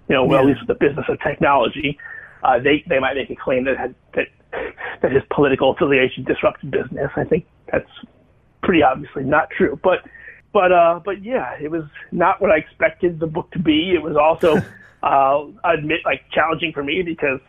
[0.08, 0.42] You know, well, yeah.
[0.42, 1.98] at least with the business of technology.
[2.44, 4.28] Uh, they they might make a claim that had that
[5.02, 7.10] that his political affiliation disrupted business.
[7.16, 7.90] I think that's
[8.62, 9.78] pretty obviously not true.
[9.82, 10.06] But
[10.52, 13.92] but uh, but yeah, it was not what I expected the book to be.
[13.94, 14.56] It was also,
[15.02, 17.40] uh, I admit, like challenging for me because,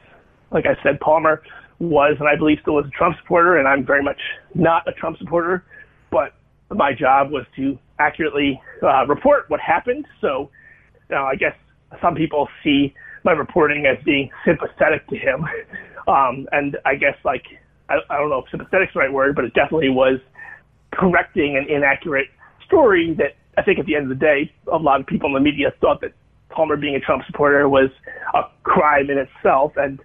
[0.52, 1.42] like I said, Palmer
[1.80, 4.20] was and I believe still is a Trump supporter, and I'm very much
[4.54, 5.64] not a Trump supporter.
[6.12, 6.34] But
[6.70, 10.06] my job was to accurately uh, report what happened.
[10.20, 10.50] So,
[11.10, 11.56] you know, I guess
[12.02, 15.46] some people see my reporting as being sympathetic to him,
[16.08, 17.46] um, and I guess like
[17.88, 20.20] I, I don't know if sympathetic is the right word, but it definitely was
[20.92, 22.28] correcting an inaccurate
[22.70, 25.34] story that I think at the end of the day, a lot of people in
[25.34, 26.14] the media thought that
[26.50, 27.90] Palmer being a Trump supporter was
[28.34, 30.00] a crime in itself, and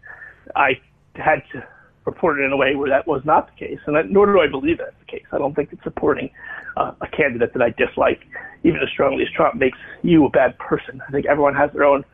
[0.57, 0.81] I
[1.15, 1.65] had to
[2.05, 4.41] report it in a way where that was not the case, and that, nor do
[4.41, 5.27] I believe that's the case.
[5.33, 6.31] I don't think that supporting
[6.77, 8.21] uh, a candidate that I dislike,
[8.63, 11.01] even as strongly as Trump, makes you a bad person.
[11.07, 12.05] I think everyone has their own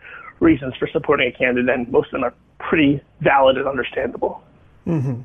[0.41, 4.43] reasons for supporting a candidate, and most of them are pretty valid and understandable.
[4.87, 5.23] Mm-hmm.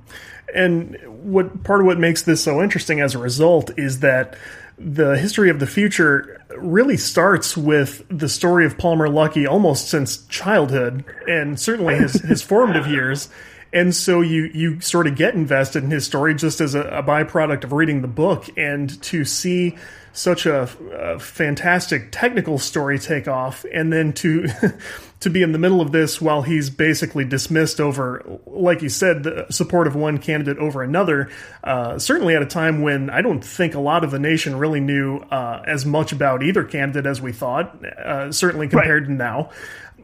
[0.53, 4.37] And what part of what makes this so interesting as a result is that
[4.77, 10.25] the history of the future really starts with the story of Palmer Luckey almost since
[10.27, 13.29] childhood and certainly his, his formative years.
[13.75, 17.03] And so you you sort of get invested in his story just as a, a
[17.03, 19.75] byproduct of reading the book and to see
[20.13, 24.47] such a, a, fantastic technical story take off, and then to
[25.19, 29.23] to be in the middle of this while he's basically dismissed over, like you said,
[29.23, 31.29] the support of one candidate over another.
[31.61, 34.79] Uh, certainly at a time when I don't think a lot of the nation really
[34.79, 37.83] knew uh, as much about either candidate as we thought.
[37.83, 39.09] Uh, certainly compared right.
[39.09, 39.49] to now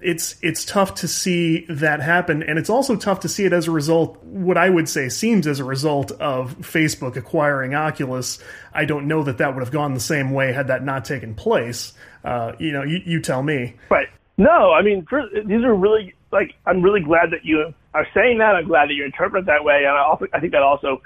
[0.02, 3.68] it's it's tough to see that happen, and it's also tough to see it as
[3.68, 4.22] a result.
[4.24, 8.40] What I would say seems as a result of Facebook acquiring Oculus.
[8.74, 11.36] I don't know that that would have gone the same way had that not taken
[11.36, 11.94] place.
[12.24, 13.76] Uh, you know, you, you tell me.
[13.90, 14.08] Right.
[14.38, 18.40] No, I mean, for, these are really like I'm really glad that you are saying
[18.40, 18.56] that.
[18.56, 21.02] I'm glad that you interpret it that way, and I also I think that also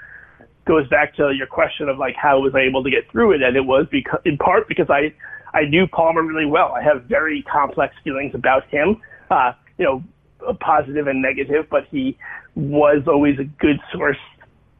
[0.66, 3.42] goes back to your question of like how was I able to get through it,
[3.42, 5.12] and it was because in part because I
[5.54, 6.72] I knew Palmer really well.
[6.72, 10.04] I have very complex feelings about him, uh, you know,
[10.60, 12.18] positive and negative, but he
[12.54, 14.18] was always a good source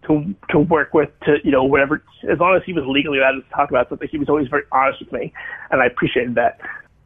[0.07, 3.33] to to work with to you know whatever as long as he was legally allowed
[3.33, 5.33] to talk about something he was always very honest with me
[5.71, 6.61] and I appreciated that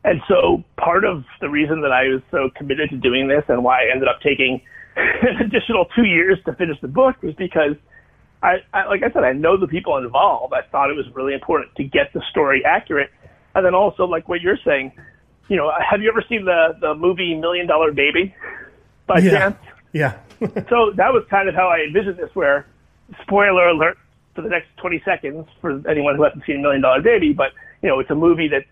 [0.05, 3.64] and so part of the reason that I was so committed to doing this and
[3.64, 4.61] why I ended up taking
[4.96, 7.77] an additional two years to finish the book was because
[8.42, 11.35] I, I like I said I know the people involved I thought it was really
[11.35, 13.11] important to get the story accurate
[13.54, 14.92] and then also like what you're saying,
[15.48, 18.34] you know, have you ever seen the the movie Million Dollar Baby
[19.06, 19.30] by yeah.
[19.30, 19.56] chance?
[19.92, 20.18] Yeah.
[20.40, 22.30] so that was kind of how I envisioned this.
[22.34, 22.66] Where
[23.22, 23.98] spoiler alert
[24.34, 27.88] for the next 20 seconds for anyone who hasn't seen Million Dollar Baby, but you
[27.88, 28.64] know, it's a movie that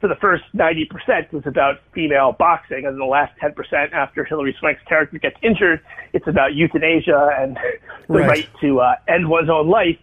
[0.00, 4.82] for the first 90% was about female boxing, and the last 10% after Hilary Swank's
[4.88, 5.80] character gets injured,
[6.14, 7.58] it's about euthanasia and
[8.08, 9.98] the right, right to uh, end one's own life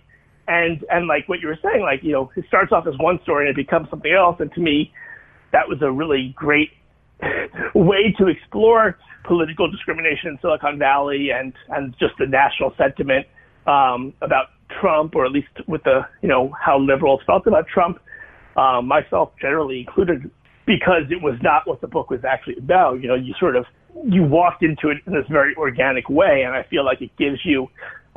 [0.47, 3.19] and and like what you were saying, like you know, it starts off as one
[3.23, 4.37] story and it becomes something else.
[4.39, 4.91] And to me,
[5.51, 6.69] that was a really great
[7.75, 13.27] way to explore political discrimination in Silicon Valley and and just the national sentiment
[13.67, 14.47] um, about
[14.79, 17.99] Trump, or at least with the you know how liberals felt about Trump,
[18.55, 20.29] um, myself generally included,
[20.65, 23.01] because it was not what the book was actually about.
[23.01, 23.65] You know, you sort of
[24.05, 27.39] you walked into it in this very organic way, and I feel like it gives
[27.43, 27.67] you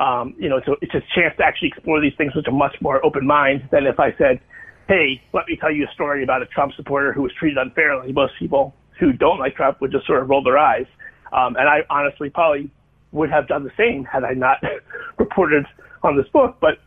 [0.01, 2.75] um, you know, a, it's a chance to actually explore these things with a much
[2.81, 4.41] more open mind than if I said,
[4.89, 8.13] hey, let me tell you a story about a Trump supporter who was treated unfairly.
[8.13, 10.87] Most people who don't like Trump would just sort of roll their eyes.
[11.33, 12.71] Um, and I honestly probably
[13.13, 14.57] would have done the same had I not
[15.19, 15.65] reported
[16.03, 16.57] on this book.
[16.61, 16.79] But,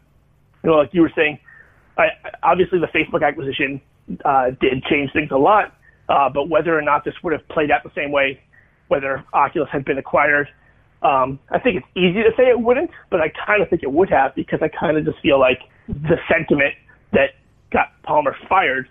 [0.63, 1.39] you know, like you were saying,
[1.97, 2.07] I,
[2.41, 3.79] obviously the Facebook acquisition
[4.25, 5.75] uh, did change things a lot.
[6.09, 8.41] Uh, but whether or not this would have played out the same way,
[8.87, 10.47] whether Oculus had been acquired,
[11.03, 13.91] um, I think it's easy to say it wouldn't, but I kind of think it
[13.91, 16.75] would have because I kind of just feel like the sentiment
[17.11, 17.31] that
[17.71, 18.87] got Palmer fired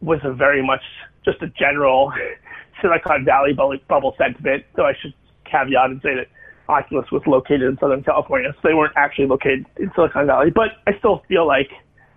[0.00, 0.82] was a very much
[1.24, 2.12] just a general
[2.82, 4.64] Silicon Valley bubble bubble sentiment.
[4.74, 6.26] So I should caveat and say that
[6.68, 10.50] Oculus was located in Southern California, so they weren't actually located in Silicon Valley.
[10.50, 11.70] But I still feel like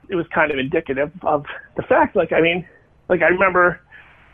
[0.09, 2.15] it was kind of indicative of the fact.
[2.15, 2.65] Like, I mean,
[3.09, 3.81] like I remember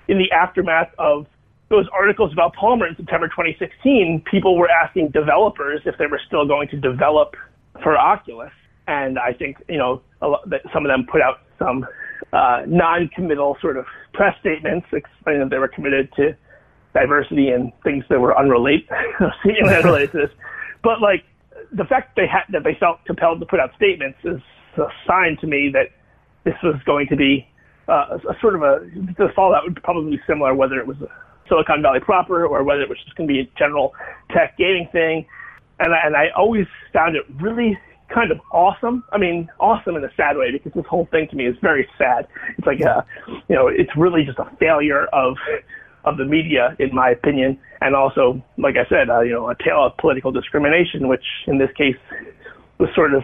[0.08, 1.26] in the aftermath of
[1.74, 6.46] those articles about Palmer in September 2016, people were asking developers if they were still
[6.46, 7.36] going to develop
[7.82, 8.52] for Oculus.
[8.88, 11.86] And I think, you know, lot, some of them put out some
[12.32, 16.36] uh, non-committal sort of press statements explaining that they were committed to
[16.94, 18.88] diversity and things that were unrelated,
[19.44, 20.32] seemingly unrelated to this.
[20.84, 21.24] But like
[21.72, 24.40] the fact that they had that they felt compelled to put out statements is
[24.78, 25.90] a sign to me that
[26.44, 27.48] this was going to be
[27.88, 28.86] uh, a, a sort of a
[29.18, 30.98] the fallout would probably be similar whether it was
[31.48, 33.94] Silicon Valley proper or whether it was just going to be a general
[34.32, 35.26] tech gaming thing.
[35.80, 37.78] And I, and I always found it really
[38.14, 39.04] kind of awesome.
[39.12, 41.88] I mean, awesome in a sad way because this whole thing to me is very
[41.98, 42.28] sad.
[42.58, 43.06] It's like a,
[43.48, 45.38] you know, it's really just a failure of
[46.06, 49.56] of the media, in my opinion, and also, like I said, uh, you know, a
[49.56, 51.96] tale of political discrimination, which in this case
[52.78, 53.24] was sort of,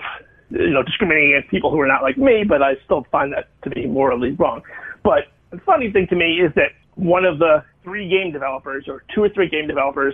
[0.50, 3.50] you know, discriminating against people who are not like me, but I still find that
[3.64, 4.62] to be morally wrong.
[5.04, 9.04] But the funny thing to me is that one of the three game developers, or
[9.16, 10.14] two or three game developers,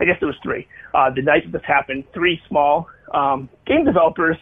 [0.00, 3.84] I guess it was three, uh, the night that this happened, three small um, game
[3.84, 4.36] developers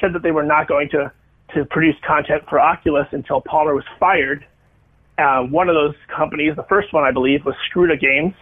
[0.00, 1.12] said that they were not going to,
[1.54, 4.44] to produce content for Oculus until Palmer was fired.
[5.16, 8.34] Uh, one of those companies, the first one I believe, was Screwta Games.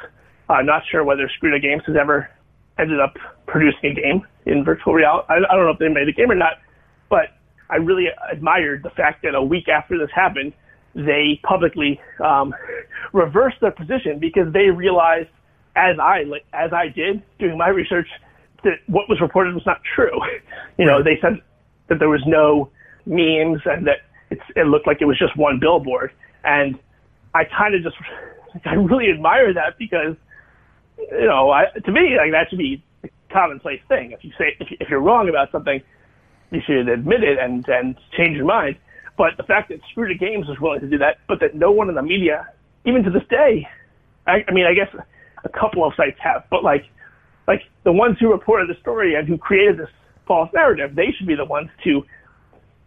[0.48, 2.30] I'm not sure whether Screwta Games has ever
[2.78, 3.14] ended up
[3.46, 5.26] producing a game in virtual reality.
[5.28, 6.54] I, I don't know if they made a game or not,
[7.10, 7.36] but
[7.68, 10.54] I really admired the fact that a week after this happened,
[10.94, 12.54] they publicly um,
[13.12, 15.28] reversed their position because they realized,
[15.76, 18.08] as I as I did doing my research,
[18.64, 20.18] that what was reported was not true.
[20.78, 21.42] You know, they said
[21.88, 22.70] that there was no
[23.04, 23.98] memes and that
[24.30, 26.10] it's, it looked like it was just one billboard.
[26.42, 26.78] And
[27.34, 27.96] I kind of just,
[28.64, 30.16] I really admire that because,
[30.96, 34.12] you know, I, to me, like that should be a commonplace thing.
[34.12, 35.82] If you say, if, if you're wrong about something,
[36.50, 38.76] you should admit it and, and change your mind.
[39.20, 41.90] But the fact that Screwta Games was willing to do that, but that no one
[41.90, 42.48] in the media,
[42.86, 43.68] even to this day,
[44.26, 44.88] I, I mean, I guess
[45.44, 46.86] a couple of sites have, but like
[47.46, 49.90] like the ones who reported the story and who created this
[50.26, 52.02] false narrative, they should be the ones to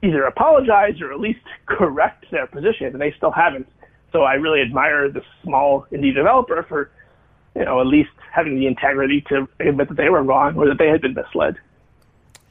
[0.01, 3.67] either apologize or at least correct their position, and they still haven't.
[4.11, 6.89] So I really admire this small indie developer for,
[7.55, 10.79] you know, at least having the integrity to admit that they were wrong or that
[10.79, 11.57] they had been misled.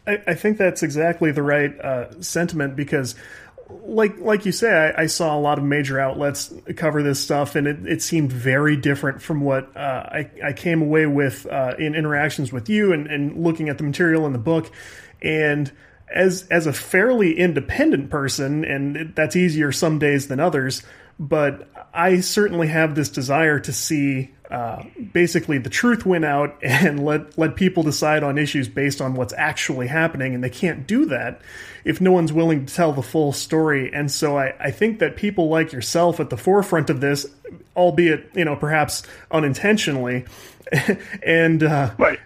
[0.06, 3.16] I, I think that's exactly the right uh, sentiment because
[3.70, 7.56] like like you say, I, I, saw a lot of major outlets cover this stuff,
[7.56, 11.74] and it, it seemed very different from what uh, I, I came away with uh,
[11.78, 14.70] in interactions with you and, and looking at the material in the book.
[15.20, 15.70] And
[16.12, 20.82] as as a fairly independent person, and that's easier some days than others,
[21.18, 24.82] but I certainly have this desire to see uh,
[25.12, 29.32] basically the truth win out and let let people decide on issues based on what's
[29.32, 31.40] actually happening, and they can't do that
[31.84, 33.92] if no one's willing to tell the full story.
[33.92, 37.26] And so I, I think that people like yourself at the forefront of this,
[37.76, 40.26] albeit you know perhaps unintentionally,
[41.22, 42.18] and uh, right.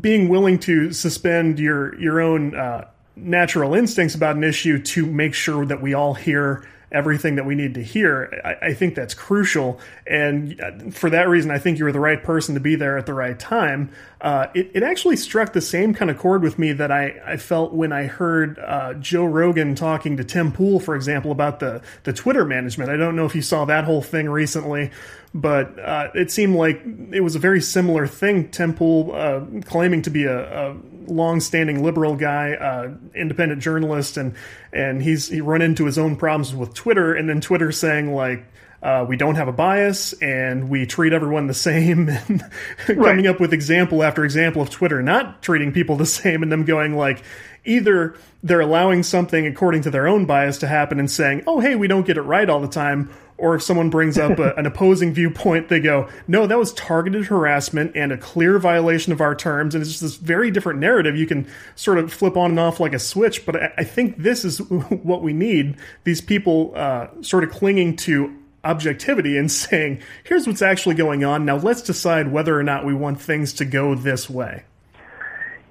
[0.00, 5.34] being willing to suspend your your own uh, natural instincts about an issue to make
[5.34, 8.40] sure that we all hear everything that we need to hear.
[8.44, 9.80] I, I, think that's crucial.
[10.06, 13.06] And for that reason, I think you were the right person to be there at
[13.06, 13.90] the right time.
[14.20, 17.36] Uh, it, it, actually struck the same kind of chord with me that I, I
[17.38, 21.82] felt when I heard uh, Joe Rogan talking to Tim Pool, for example, about the,
[22.04, 22.90] the Twitter management.
[22.90, 24.90] I don't know if you saw that whole thing recently,
[25.34, 28.50] but uh, it seemed like it was a very similar thing.
[28.50, 30.76] Tim Pool uh, claiming to be a, a
[31.06, 34.34] long-standing liberal guy, uh, independent journalist, and
[34.72, 38.46] and he's he run into his own problems with Twitter, and then Twitter saying like.
[38.82, 42.42] Uh, we don't have a bias and we treat everyone the same and
[42.84, 46.64] coming up with example after example of twitter not treating people the same and them
[46.64, 47.22] going like
[47.64, 51.76] either they're allowing something according to their own bias to happen and saying oh hey
[51.76, 53.08] we don't get it right all the time
[53.38, 57.26] or if someone brings up a, an opposing viewpoint, they go, no, that was targeted
[57.26, 59.74] harassment and a clear violation of our terms.
[59.74, 62.80] And it's just this very different narrative you can sort of flip on and off
[62.80, 63.44] like a switch.
[63.44, 67.96] But I, I think this is what we need these people uh, sort of clinging
[67.96, 71.44] to objectivity and saying, here's what's actually going on.
[71.44, 74.64] Now let's decide whether or not we want things to go this way.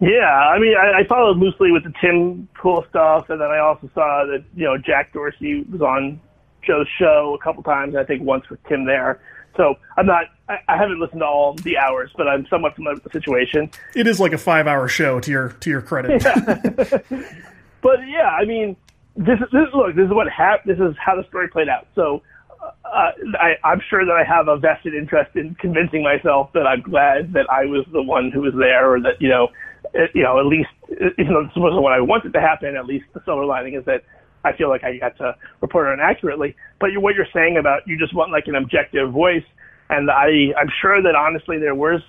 [0.01, 3.59] Yeah, I mean, I, I followed loosely with the Tim Pool stuff, and then I
[3.59, 6.19] also saw that you know Jack Dorsey was on
[6.63, 7.95] Joe's show a couple times.
[7.95, 9.19] I think once with Tim there.
[9.57, 10.25] So I'm not.
[10.47, 13.69] I, I haven't listened to all the hours, but I'm somewhat familiar with the situation.
[13.95, 16.23] It is like a five-hour show to your to your credit.
[17.81, 18.77] but yeah, I mean,
[19.15, 19.95] this, this look.
[19.95, 21.87] This is what hap- This is how the story played out.
[21.95, 22.21] So
[22.61, 26.81] uh, I, I'm sure that I have a vested interest in convincing myself that I'm
[26.81, 29.49] glad that I was the one who was there, or that you know,
[29.93, 30.69] it, you know, at least
[31.17, 33.85] even though this wasn't what I wanted to happen, at least the silver lining is
[33.85, 34.03] that
[34.43, 36.55] I feel like I got to report on accurately.
[36.79, 39.45] But what you're saying about you just want like an objective voice,
[39.89, 42.01] and I I'm sure that honestly there was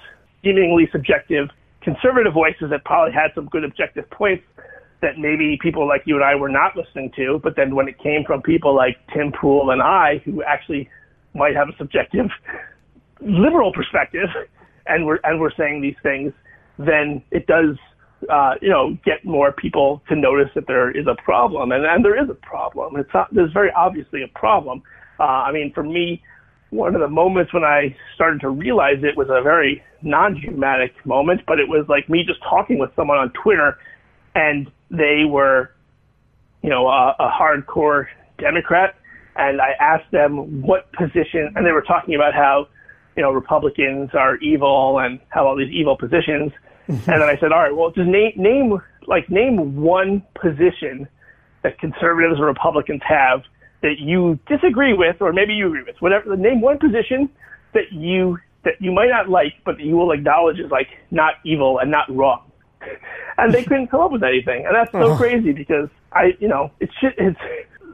[0.43, 1.49] seemingly subjective
[1.83, 4.45] conservative voices that probably had some good objective points
[5.03, 7.41] that maybe people like you and I were not listening to.
[7.43, 10.89] But then when it came from people like Tim Pool and I, who actually
[11.35, 12.27] might have a subjective
[13.21, 14.29] liberal perspective,
[14.87, 16.33] and we're and we're saying these things,
[16.79, 17.77] then it does
[18.31, 22.05] uh, you know, get more people to notice that there is a problem, and, and
[22.05, 22.97] there is a problem.
[22.97, 24.83] It's not, there's very obviously a problem.
[25.19, 26.23] Uh, I mean, for me,
[26.71, 31.43] one of the moments when I started to realize it was a very non-dramatic moment,
[31.47, 33.79] but it was like me just talking with someone on Twitter,
[34.35, 35.71] and they were,
[36.63, 38.07] you know, a, a hardcore
[38.39, 38.95] Democrat,
[39.37, 42.69] and I asked them what position, and they were talking about how,
[43.17, 46.53] you know, Republicans are evil and have all these evil positions
[46.89, 51.09] and then I said, all right, well, just name name like name one position
[51.63, 53.43] that conservatives or Republicans have
[53.83, 55.97] that you disagree with, or maybe you agree with.
[56.01, 56.37] Whatever.
[56.37, 57.29] Name one position
[57.75, 61.35] that you that you might not like, but that you will acknowledge is like not
[61.45, 62.51] evil and not wrong.
[63.39, 65.17] And they couldn't come up with anything, and that's so oh.
[65.17, 67.41] crazy because I, you know, it should it's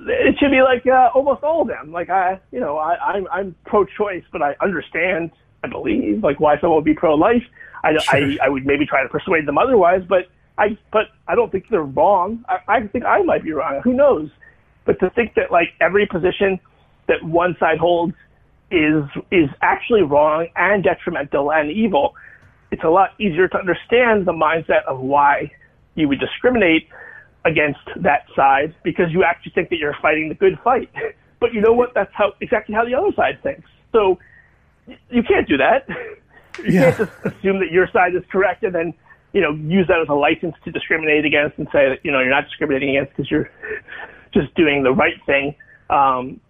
[0.09, 1.93] it should be like uh, almost all of them.
[1.93, 5.31] Like I, you know, I, I'm I'm pro-choice, but I understand,
[5.63, 7.45] I believe, like why someone would be pro-life.
[7.85, 8.17] I, sure.
[8.17, 10.27] I, I would maybe try to persuade them otherwise, but
[10.57, 12.45] I, but I don't think they're wrong.
[12.49, 13.81] I, I think I might be wrong.
[13.85, 14.31] Who knows?
[14.85, 16.59] But to think that like every position
[17.07, 18.15] that one side holds
[18.71, 22.15] is is actually wrong and detrimental and evil,
[22.71, 25.51] it's a lot easier to understand the mindset of why
[25.95, 26.89] you would discriminate
[27.45, 30.91] against that side because you actually think that you're fighting the good fight.
[31.41, 31.95] But you know what?
[31.95, 33.69] That's how exactly how the other side thinks.
[33.93, 34.19] So
[35.09, 35.87] you can't do that.
[36.59, 36.93] You yeah.
[36.93, 38.95] can't just assume that your side is correct and then,
[39.33, 42.21] you know, use that as a license to discriminate against and say that, you know,
[42.21, 43.51] you're not discriminating against because you're
[44.33, 45.55] just doing the right thing.
[45.91, 46.41] Um,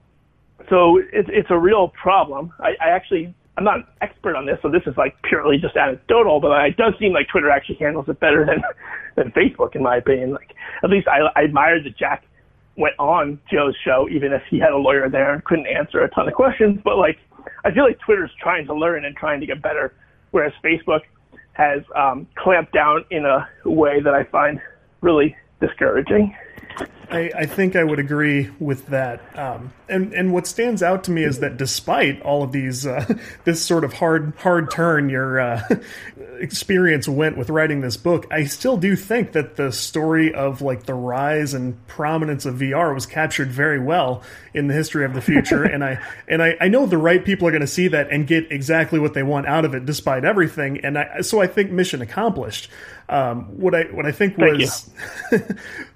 [0.69, 2.53] so it's, it's a real problem.
[2.61, 5.77] I, I actually, I'm not an expert on this, so this is like purely just
[5.77, 8.63] anecdotal, but it does seem like Twitter actually handles it better than,
[9.17, 10.33] than Facebook, in my opinion.
[10.33, 12.25] Like, at least I, I admired that Jack
[12.77, 16.09] went on Joe's show, even if he had a lawyer there and couldn't answer a
[16.11, 16.81] ton of questions.
[16.85, 17.19] But like,
[17.65, 19.95] I feel like Twitter's trying to learn and trying to get better,
[20.31, 21.01] whereas Facebook
[21.53, 24.61] has um, clamped down in a way that I find
[25.01, 26.37] really discouraging.
[27.11, 29.21] I, I, think I would agree with that.
[29.39, 33.05] Um, and and what stands out to me is that despite all of these, uh,
[33.45, 35.63] this sort of hard hard turn your uh,
[36.39, 40.85] experience went with writing this book, I still do think that the story of like
[40.85, 45.23] the rise and prominence of VR was captured very well in the history of the
[45.23, 45.65] future.
[45.65, 48.27] and I and I, I know the right people are going to see that and
[48.27, 50.85] get exactly what they want out of it, despite everything.
[50.85, 52.71] And I, so I think mission accomplished.
[53.11, 54.91] Um, what I what I think was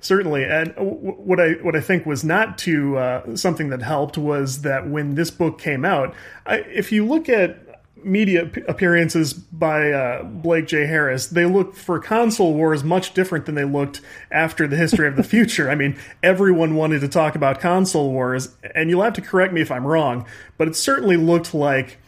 [0.00, 0.72] certainly, and
[1.02, 5.16] what I what I think was not too uh, something that helped was that when
[5.16, 6.14] this book came out,
[6.46, 7.58] I, if you look at
[8.04, 10.86] media appearances by uh, Blake J.
[10.86, 14.00] Harris, they look for console wars much different than they looked
[14.30, 15.70] after the history of the future.
[15.70, 19.60] I mean, everyone wanted to talk about console wars, and you'll have to correct me
[19.60, 20.24] if I'm wrong,
[20.56, 21.98] but it certainly looked like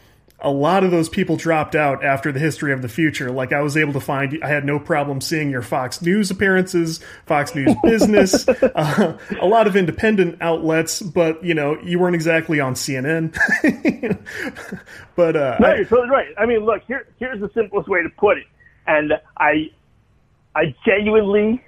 [0.45, 3.31] a lot of those people dropped out after the history of the future.
[3.31, 7.01] Like I was able to find, I had no problem seeing your Fox News appearances,
[7.25, 12.61] Fox News Business, uh, a lot of independent outlets, but you know, you weren't exactly
[12.61, 13.35] on CNN.
[15.17, 16.29] but uh, no, you're totally right.
[16.39, 18.47] I mean, look, here, here's the simplest way to put it,
[18.87, 19.71] and I,
[20.55, 21.65] I genuinely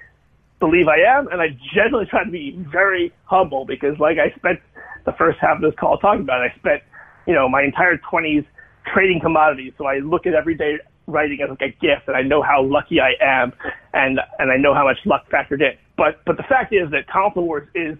[0.59, 4.59] believe I am, and I genuinely try to be very humble because, like, I spent
[5.05, 6.51] the first half of this call talking about it.
[6.53, 6.83] I spent,
[7.25, 8.45] you know, my entire 20s
[8.93, 9.73] trading commodities.
[9.77, 10.77] So I look at everyday
[11.07, 13.53] writing as like a gift, and I know how lucky I am,
[13.93, 15.77] and and I know how much luck factored in.
[15.95, 17.97] But but the fact is that Console Wars is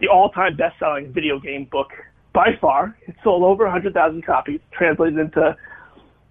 [0.00, 1.88] the all-time best-selling video game book
[2.32, 2.96] by far.
[3.06, 5.54] It sold over 100,000 copies, translated into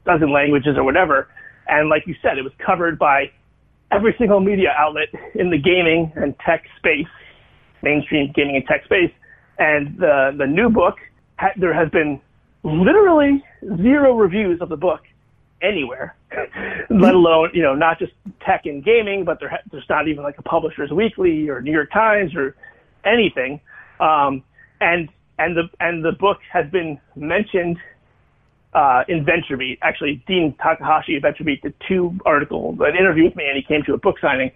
[0.05, 1.27] dozen languages or whatever.
[1.67, 3.25] And like you said, it was covered by
[3.91, 7.07] every single media outlet in the gaming and tech space,
[7.83, 9.11] mainstream gaming and tech space.
[9.59, 10.95] And the the new book,
[11.57, 12.19] there has been
[12.64, 13.43] literally
[13.78, 15.01] zero reviews of the book
[15.62, 16.16] anywhere,
[16.89, 18.14] let alone you know not just
[18.45, 21.91] tech and gaming, but there, there's not even like a Publishers Weekly or New York
[21.91, 22.55] Times or
[23.05, 23.60] anything.
[23.99, 24.43] Um,
[24.82, 27.78] and and the and the book has been mentioned
[28.74, 29.80] uh, in VentureBeat.
[29.82, 33.84] Actually, Dean Takahashi of VentureBeat did two articles, an interview with me, and he came
[33.86, 34.51] to a book signing.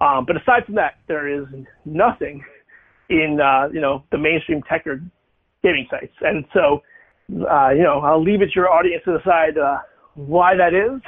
[0.00, 1.46] Um, but aside from that, there is
[1.84, 2.44] nothing
[3.08, 5.00] in uh, you know the mainstream tech or
[5.62, 6.82] gaming sites, and so
[7.30, 9.78] uh, you know I'll leave it to your audience to decide uh,
[10.14, 11.00] why that is.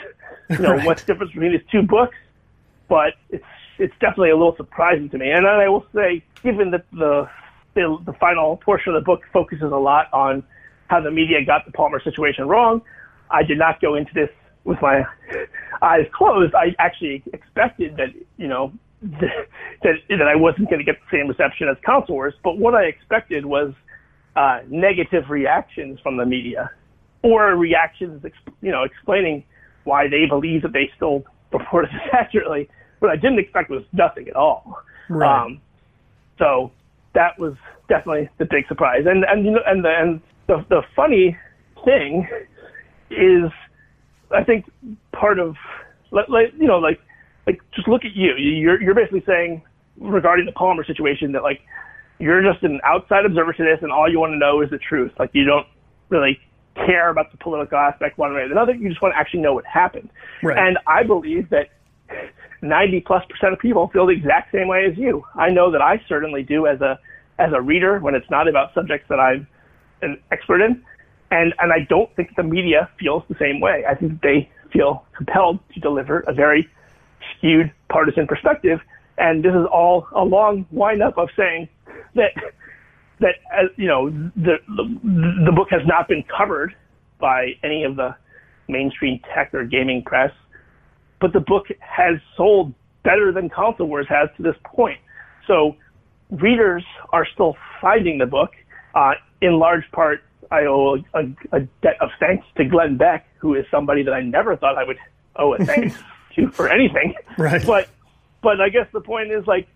[0.51, 0.87] You know right.
[0.87, 2.17] what's the difference between these two books,
[2.89, 3.45] but it's
[3.79, 5.31] it's definitely a little surprising to me.
[5.31, 7.29] And I will say, given that the
[7.75, 10.43] the, the final portion of the book focuses a lot on
[10.89, 12.83] how the media got the Palmer situation wrong.
[13.31, 14.29] I did not go into this
[14.65, 15.05] with my
[15.83, 16.55] eyes closed.
[16.55, 21.29] I actually expected that, you know, that that I wasn't going to get the same
[21.29, 23.73] reception as Console Wars, but what I expected was
[24.37, 26.71] uh, negative reactions from the media,
[27.23, 28.25] or reactions,
[28.63, 29.45] you know, explaining
[29.85, 32.69] why they believe that they still reported this accurately.
[33.01, 34.83] What I didn't expect was nothing at all.
[35.09, 35.45] Right.
[35.45, 35.61] Um,
[36.39, 36.71] so
[37.15, 37.55] that was
[37.89, 39.03] definitely the big surprise.
[39.07, 41.37] And and you know, and the, and the the funny
[41.85, 42.29] thing
[43.11, 43.51] is,
[44.31, 44.67] I think
[45.13, 45.57] part of
[46.13, 47.01] like you know like
[47.47, 48.35] like just look at you.
[48.37, 49.63] You're you're basically saying
[49.99, 51.61] regarding the Palmer situation that like
[52.21, 54.79] you're just an outside observer to this, and all you want to know is the
[54.79, 55.13] truth.
[55.19, 55.67] Like you don't
[56.09, 56.39] really
[56.75, 58.75] care about the political aspect one way or another.
[58.75, 60.11] You just want to actually know what happened.
[60.43, 60.59] Right.
[60.59, 61.71] And I believe that
[62.63, 65.25] 90 plus percent of people feel the exact same way as you.
[65.35, 66.99] I know that I certainly do as a
[67.39, 69.47] as a reader when it's not about subjects that I'm
[70.03, 70.85] an expert in.
[71.31, 73.85] And, and I don't think the media feels the same way.
[73.89, 76.69] I think they feel compelled to deliver a very
[77.37, 78.81] skewed partisan perspective.
[79.17, 81.69] And this is all a long windup of saying
[82.15, 82.33] that,
[83.21, 86.75] that, uh, you know, the, the, the book has not been covered
[87.19, 88.15] by any of the
[88.69, 90.33] mainstream tech or gaming press,
[91.21, 94.99] but the book has sold better than Console Wars has to this point.
[95.47, 95.77] So
[96.31, 98.51] readers are still finding the book
[98.95, 101.21] uh, in large part, I owe a,
[101.53, 104.85] a, debt of thanks to Glenn Beck, who is somebody that I never thought I
[104.85, 104.99] would
[105.37, 105.97] owe a thanks
[106.35, 107.15] to for anything.
[107.39, 107.65] Right.
[107.65, 107.89] But,
[108.43, 109.69] but I guess the point is like,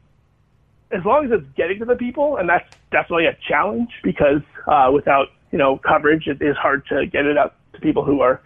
[0.90, 4.90] as long as it's getting to the people, and that's definitely a challenge because uh,
[4.92, 8.40] without you know coverage, it is hard to get it out to people who are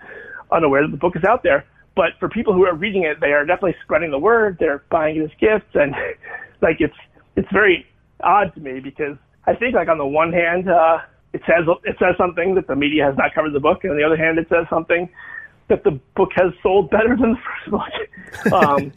[0.52, 1.64] unaware that the book is out there.
[1.94, 4.56] But for people who are reading it, they are definitely spreading the word.
[4.60, 5.94] They're buying it as gifts, and
[6.62, 6.96] like it's
[7.36, 7.86] it's very
[8.22, 9.16] odd to me because
[9.46, 10.98] I think like on the one hand, uh,
[11.32, 13.98] it says it says something that the media has not covered the book, and on
[13.98, 15.08] the other hand, it says something
[15.68, 18.52] that the book has sold better than the first book.
[18.52, 18.92] um,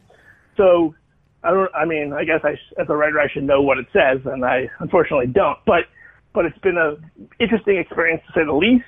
[0.57, 0.95] so
[1.43, 1.73] I don't.
[1.73, 4.45] I mean, I guess I, as a writer, I should know what it says, and
[4.45, 5.57] I unfortunately don't.
[5.65, 5.85] But
[6.33, 6.95] but it's been a
[7.43, 8.85] interesting experience to say the least,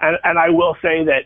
[0.00, 1.24] and and I will say that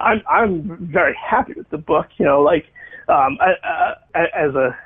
[0.00, 2.06] I'm I'm very happy with the book.
[2.16, 2.64] You know, like
[3.08, 4.76] um, uh, as a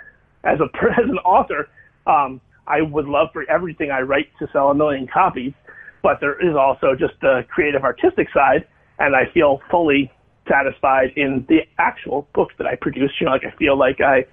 [0.44, 0.64] as a
[0.98, 1.68] as an author.
[2.06, 5.54] Um, I would love for everything I write to sell a million copies,
[6.02, 8.66] but there is also just the creative artistic side,
[8.98, 10.12] and I feel fully
[10.48, 13.14] satisfied in the actual book that I produced.
[13.20, 14.24] You know, like I feel like I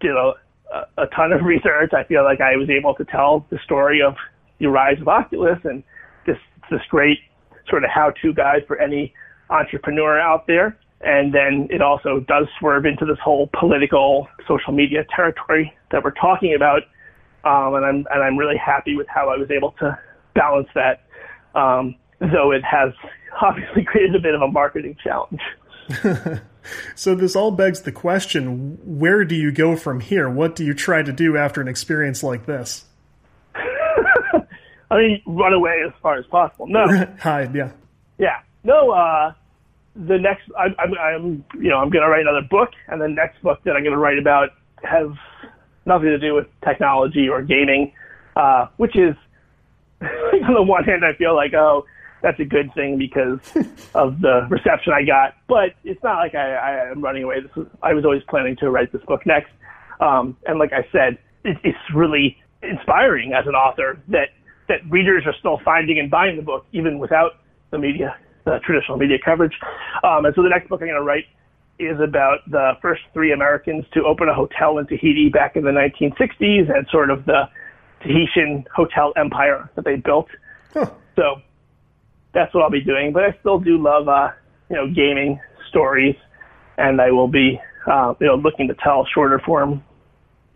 [0.00, 0.32] did a,
[0.98, 1.92] a ton of research.
[1.92, 4.14] I feel like I was able to tell the story of
[4.58, 5.82] the rise of Oculus and
[6.26, 6.38] this
[6.70, 7.18] this great
[7.68, 9.12] sort of how-to guide for any
[9.50, 10.76] entrepreneur out there.
[11.02, 16.12] And then it also does swerve into this whole political social media territory that we're
[16.12, 16.82] talking about
[17.46, 19.96] um, and I'm and I'm really happy with how I was able to
[20.34, 21.04] balance that.
[21.54, 22.92] Um, though it has
[23.40, 25.40] obviously created a bit of a marketing challenge.
[26.94, 30.28] so this all begs the question: Where do you go from here?
[30.28, 32.84] What do you try to do after an experience like this?
[33.54, 36.66] I mean, run away as far as possible.
[36.66, 36.86] No,
[37.20, 37.54] hide.
[37.54, 37.70] Yeah,
[38.18, 38.40] yeah.
[38.64, 38.90] No.
[38.90, 39.32] Uh,
[39.94, 43.08] the next, I, I'm, I'm, you know, I'm going to write another book, and the
[43.08, 44.50] next book that I'm going to write about
[44.82, 45.08] has
[45.86, 47.92] nothing to do with technology or gaming,
[48.36, 49.16] uh, which is
[50.02, 51.86] on the one hand, I feel like, oh,
[52.26, 53.38] that's a good thing because
[53.94, 55.36] of the reception I got.
[55.46, 57.40] But it's not like I, I am running away.
[57.40, 59.52] This was, I was always planning to write this book next.
[60.00, 64.30] Um, and like I said, it, it's really inspiring as an author that
[64.68, 67.38] that readers are still finding and buying the book even without
[67.70, 69.54] the media, the traditional media coverage.
[70.02, 71.26] Um, and so the next book I'm going to write
[71.78, 75.70] is about the first three Americans to open a hotel in Tahiti back in the
[75.70, 77.48] 1960s and sort of the
[78.00, 80.26] Tahitian hotel empire that they built.
[80.74, 80.90] Huh.
[81.14, 81.40] So
[82.36, 83.12] that's what I'll be doing.
[83.12, 84.28] But I still do love, uh,
[84.68, 86.14] you know, gaming stories,
[86.76, 87.58] and I will be,
[87.90, 89.82] uh, you know, looking to tell shorter form,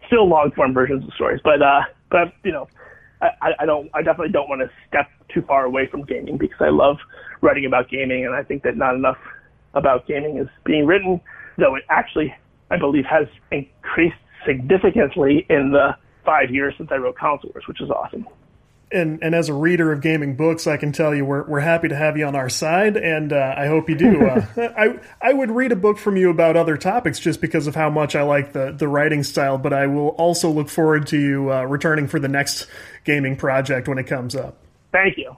[0.06, 1.40] still long form versions of stories.
[1.42, 2.68] But, uh, but you know,
[3.22, 6.60] I, I don't, I definitely don't want to step too far away from gaming because
[6.60, 6.98] I love
[7.40, 9.18] writing about gaming, and I think that not enough
[9.72, 11.18] about gaming is being written,
[11.56, 12.34] though it actually,
[12.70, 14.16] I believe, has increased
[14.46, 18.26] significantly in the five years since I wrote Console Wars, which is awesome.
[18.92, 21.88] And and as a reader of gaming books, I can tell you we're we're happy
[21.88, 24.10] to have you on our side, and uh, I hope you do.
[24.30, 27.74] Uh, I I would read a book from you about other topics just because of
[27.74, 31.18] how much I like the the writing style, but I will also look forward to
[31.18, 32.66] you uh, returning for the next
[33.04, 34.58] gaming project when it comes up.
[34.92, 35.36] Thank you.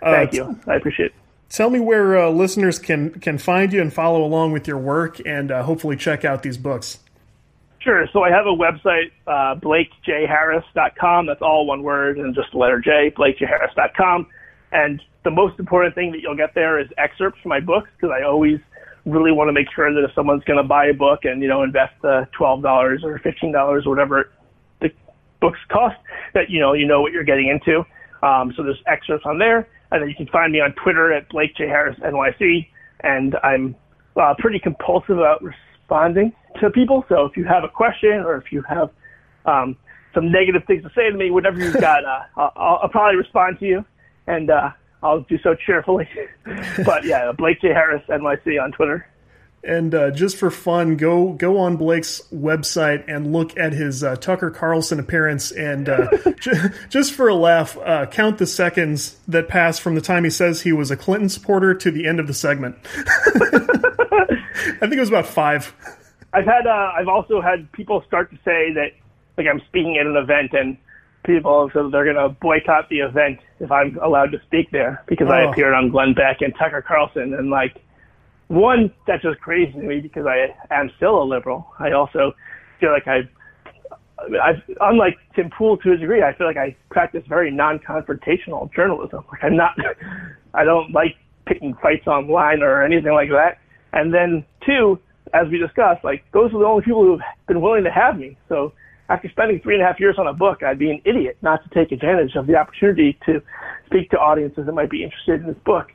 [0.00, 0.58] Thank you.
[0.66, 1.14] I appreciate it.
[1.50, 5.20] Tell me where uh, listeners can can find you and follow along with your work,
[5.24, 6.98] and uh, hopefully check out these books.
[7.80, 8.06] Sure.
[8.12, 11.26] So I have a website, uh, blakejharris.com.
[11.26, 14.26] That's all one word and just the letter J, blakejharris.com.
[14.72, 18.14] And the most important thing that you'll get there is excerpts from my books because
[18.18, 18.58] I always
[19.06, 21.48] really want to make sure that if someone's going to buy a book and, you
[21.48, 24.30] know, invest uh, $12 or $15 or whatever
[24.80, 24.90] the
[25.40, 25.96] books cost,
[26.34, 27.84] that, you know, you know what you're getting into.
[28.26, 29.68] Um, so there's excerpts on there.
[29.90, 31.68] And then you can find me on Twitter at Blake J.
[31.68, 32.66] Harris NYC.
[33.02, 33.76] And I'm
[34.16, 35.42] uh, pretty compulsive about
[35.88, 37.04] responding to people.
[37.08, 38.90] So if you have a question or if you have
[39.46, 39.76] um,
[40.14, 43.58] some negative things to say to me, whatever you've got, uh, I'll, I'll, probably respond
[43.60, 43.84] to you,
[44.26, 44.70] and uh,
[45.02, 46.08] I'll do so cheerfully.
[46.84, 49.06] but yeah, Blake J Harris NYC on Twitter.
[49.64, 54.14] And uh, just for fun, go go on Blake's website and look at his uh,
[54.14, 56.06] Tucker Carlson appearance, and uh,
[56.40, 56.52] j-
[56.88, 60.62] just for a laugh, uh, count the seconds that pass from the time he says
[60.62, 62.76] he was a Clinton supporter to the end of the segment.
[64.58, 65.74] I think it was about five.
[66.32, 68.90] I've had uh, I've also had people start to say that
[69.36, 70.76] like I'm speaking at an event and
[71.24, 75.28] people so they're going to boycott the event if I'm allowed to speak there because
[75.28, 75.32] oh.
[75.32, 77.82] I appeared on Glenn Beck and Tucker Carlson and like
[78.48, 81.72] one that's just crazy to me because I am still a liberal.
[81.78, 82.34] I also
[82.80, 83.28] feel like I
[84.18, 89.24] I unlike Tim Pool to a degree, I feel like I practice very non-confrontational journalism.
[89.30, 89.76] Like I'm not
[90.54, 93.58] I don't like picking fights online or anything like that.
[93.92, 94.98] And then two,
[95.34, 98.36] as we discussed, like those are the only people who've been willing to have me.
[98.48, 98.72] So
[99.08, 101.62] after spending three and a half years on a book, I'd be an idiot not
[101.64, 103.42] to take advantage of the opportunity to
[103.86, 105.88] speak to audiences that might be interested in this book.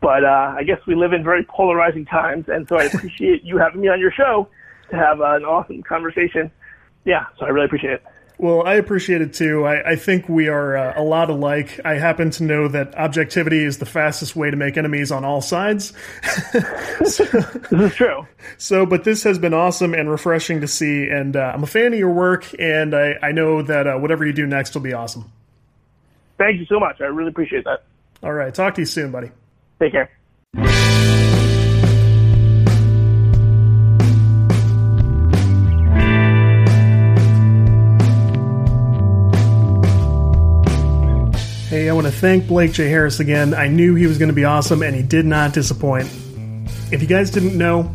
[0.00, 3.58] But uh, I guess we live in very polarizing times, and so I appreciate you
[3.58, 4.48] having me on your show
[4.90, 6.50] to have uh, an awesome conversation.
[7.04, 8.04] Yeah, so I really appreciate it.
[8.40, 9.66] Well, I appreciate it too.
[9.66, 11.78] I, I think we are uh, a lot alike.
[11.84, 15.42] I happen to know that objectivity is the fastest way to make enemies on all
[15.42, 15.92] sides.
[17.04, 18.26] so, this is true.
[18.56, 21.92] So, but this has been awesome and refreshing to see, and uh, I'm a fan
[21.92, 24.94] of your work, and I, I know that uh, whatever you do next will be
[24.94, 25.30] awesome.
[26.38, 27.02] Thank you so much.
[27.02, 27.84] I really appreciate that.
[28.22, 28.54] All right.
[28.54, 29.32] Talk to you soon, buddy.
[29.78, 31.29] Take care.
[41.70, 42.88] Hey, I want to thank Blake J.
[42.88, 43.54] Harris again.
[43.54, 46.06] I knew he was going to be awesome, and he did not disappoint.
[46.90, 47.94] If you guys didn't know,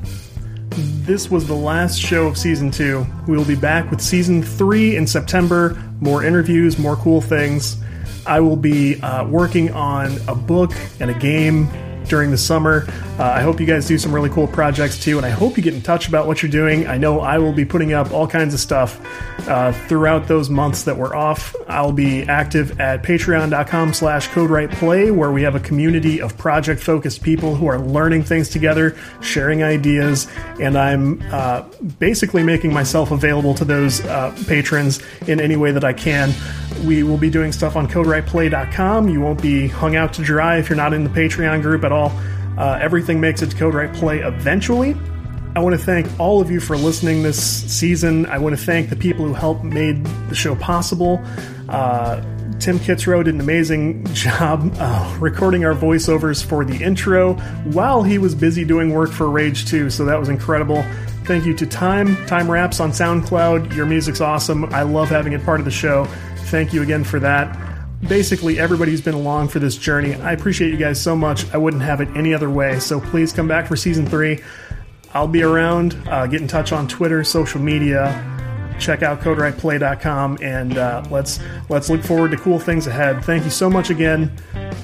[0.69, 3.05] this was the last show of season two.
[3.27, 5.77] We will be back with season three in September.
[5.99, 7.75] More interviews, more cool things.
[8.25, 10.71] I will be uh, working on a book
[11.01, 11.67] and a game
[12.07, 12.85] during the summer.
[13.17, 15.63] Uh, I hope you guys do some really cool projects too, and I hope you
[15.63, 16.87] get in touch about what you're doing.
[16.87, 18.99] I know I will be putting up all kinds of stuff
[19.47, 21.55] uh, throughout those months that we're off.
[21.67, 27.55] I'll be active at patreon.com slash codewriteplay, where we have a community of project-focused people
[27.55, 30.27] who are learning things together, sharing ideas,
[30.59, 31.61] and I'm uh,
[31.99, 36.33] basically making myself available to those uh, patrons in any way that I can.
[36.83, 39.09] We will be doing stuff on codewriteplay.com.
[39.09, 41.91] You won't be hung out to dry if you're not in the Patreon group at
[41.91, 42.11] all.
[42.57, 44.95] Uh, everything makes it to Play eventually.
[45.55, 48.25] I want to thank all of you for listening this season.
[48.25, 51.21] I want to thank the people who helped made the show possible.
[51.69, 52.21] Uh,
[52.59, 57.33] Tim Kitzrow did an amazing job uh, recording our voiceovers for the intro
[57.71, 60.83] while he was busy doing work for Rage 2, so that was incredible.
[61.25, 63.75] Thank you to Time, Time Raps on SoundCloud.
[63.75, 64.65] Your music's awesome.
[64.65, 66.07] I love having it part of the show.
[66.55, 67.53] Thank you again for that.
[68.07, 71.53] Basically, everybody who's been along for this journey, I appreciate you guys so much.
[71.53, 72.79] I wouldn't have it any other way.
[72.79, 74.41] So please come back for season three.
[75.13, 76.01] I'll be around.
[76.07, 78.07] Uh, get in touch on Twitter, social media.
[78.79, 83.25] Check out CodeWritePlay.com, and uh, let's let's look forward to cool things ahead.
[83.25, 84.31] Thank you so much again.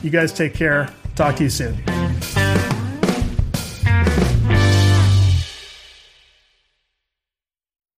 [0.03, 0.89] You guys take care.
[1.15, 2.00] Talk to you soon.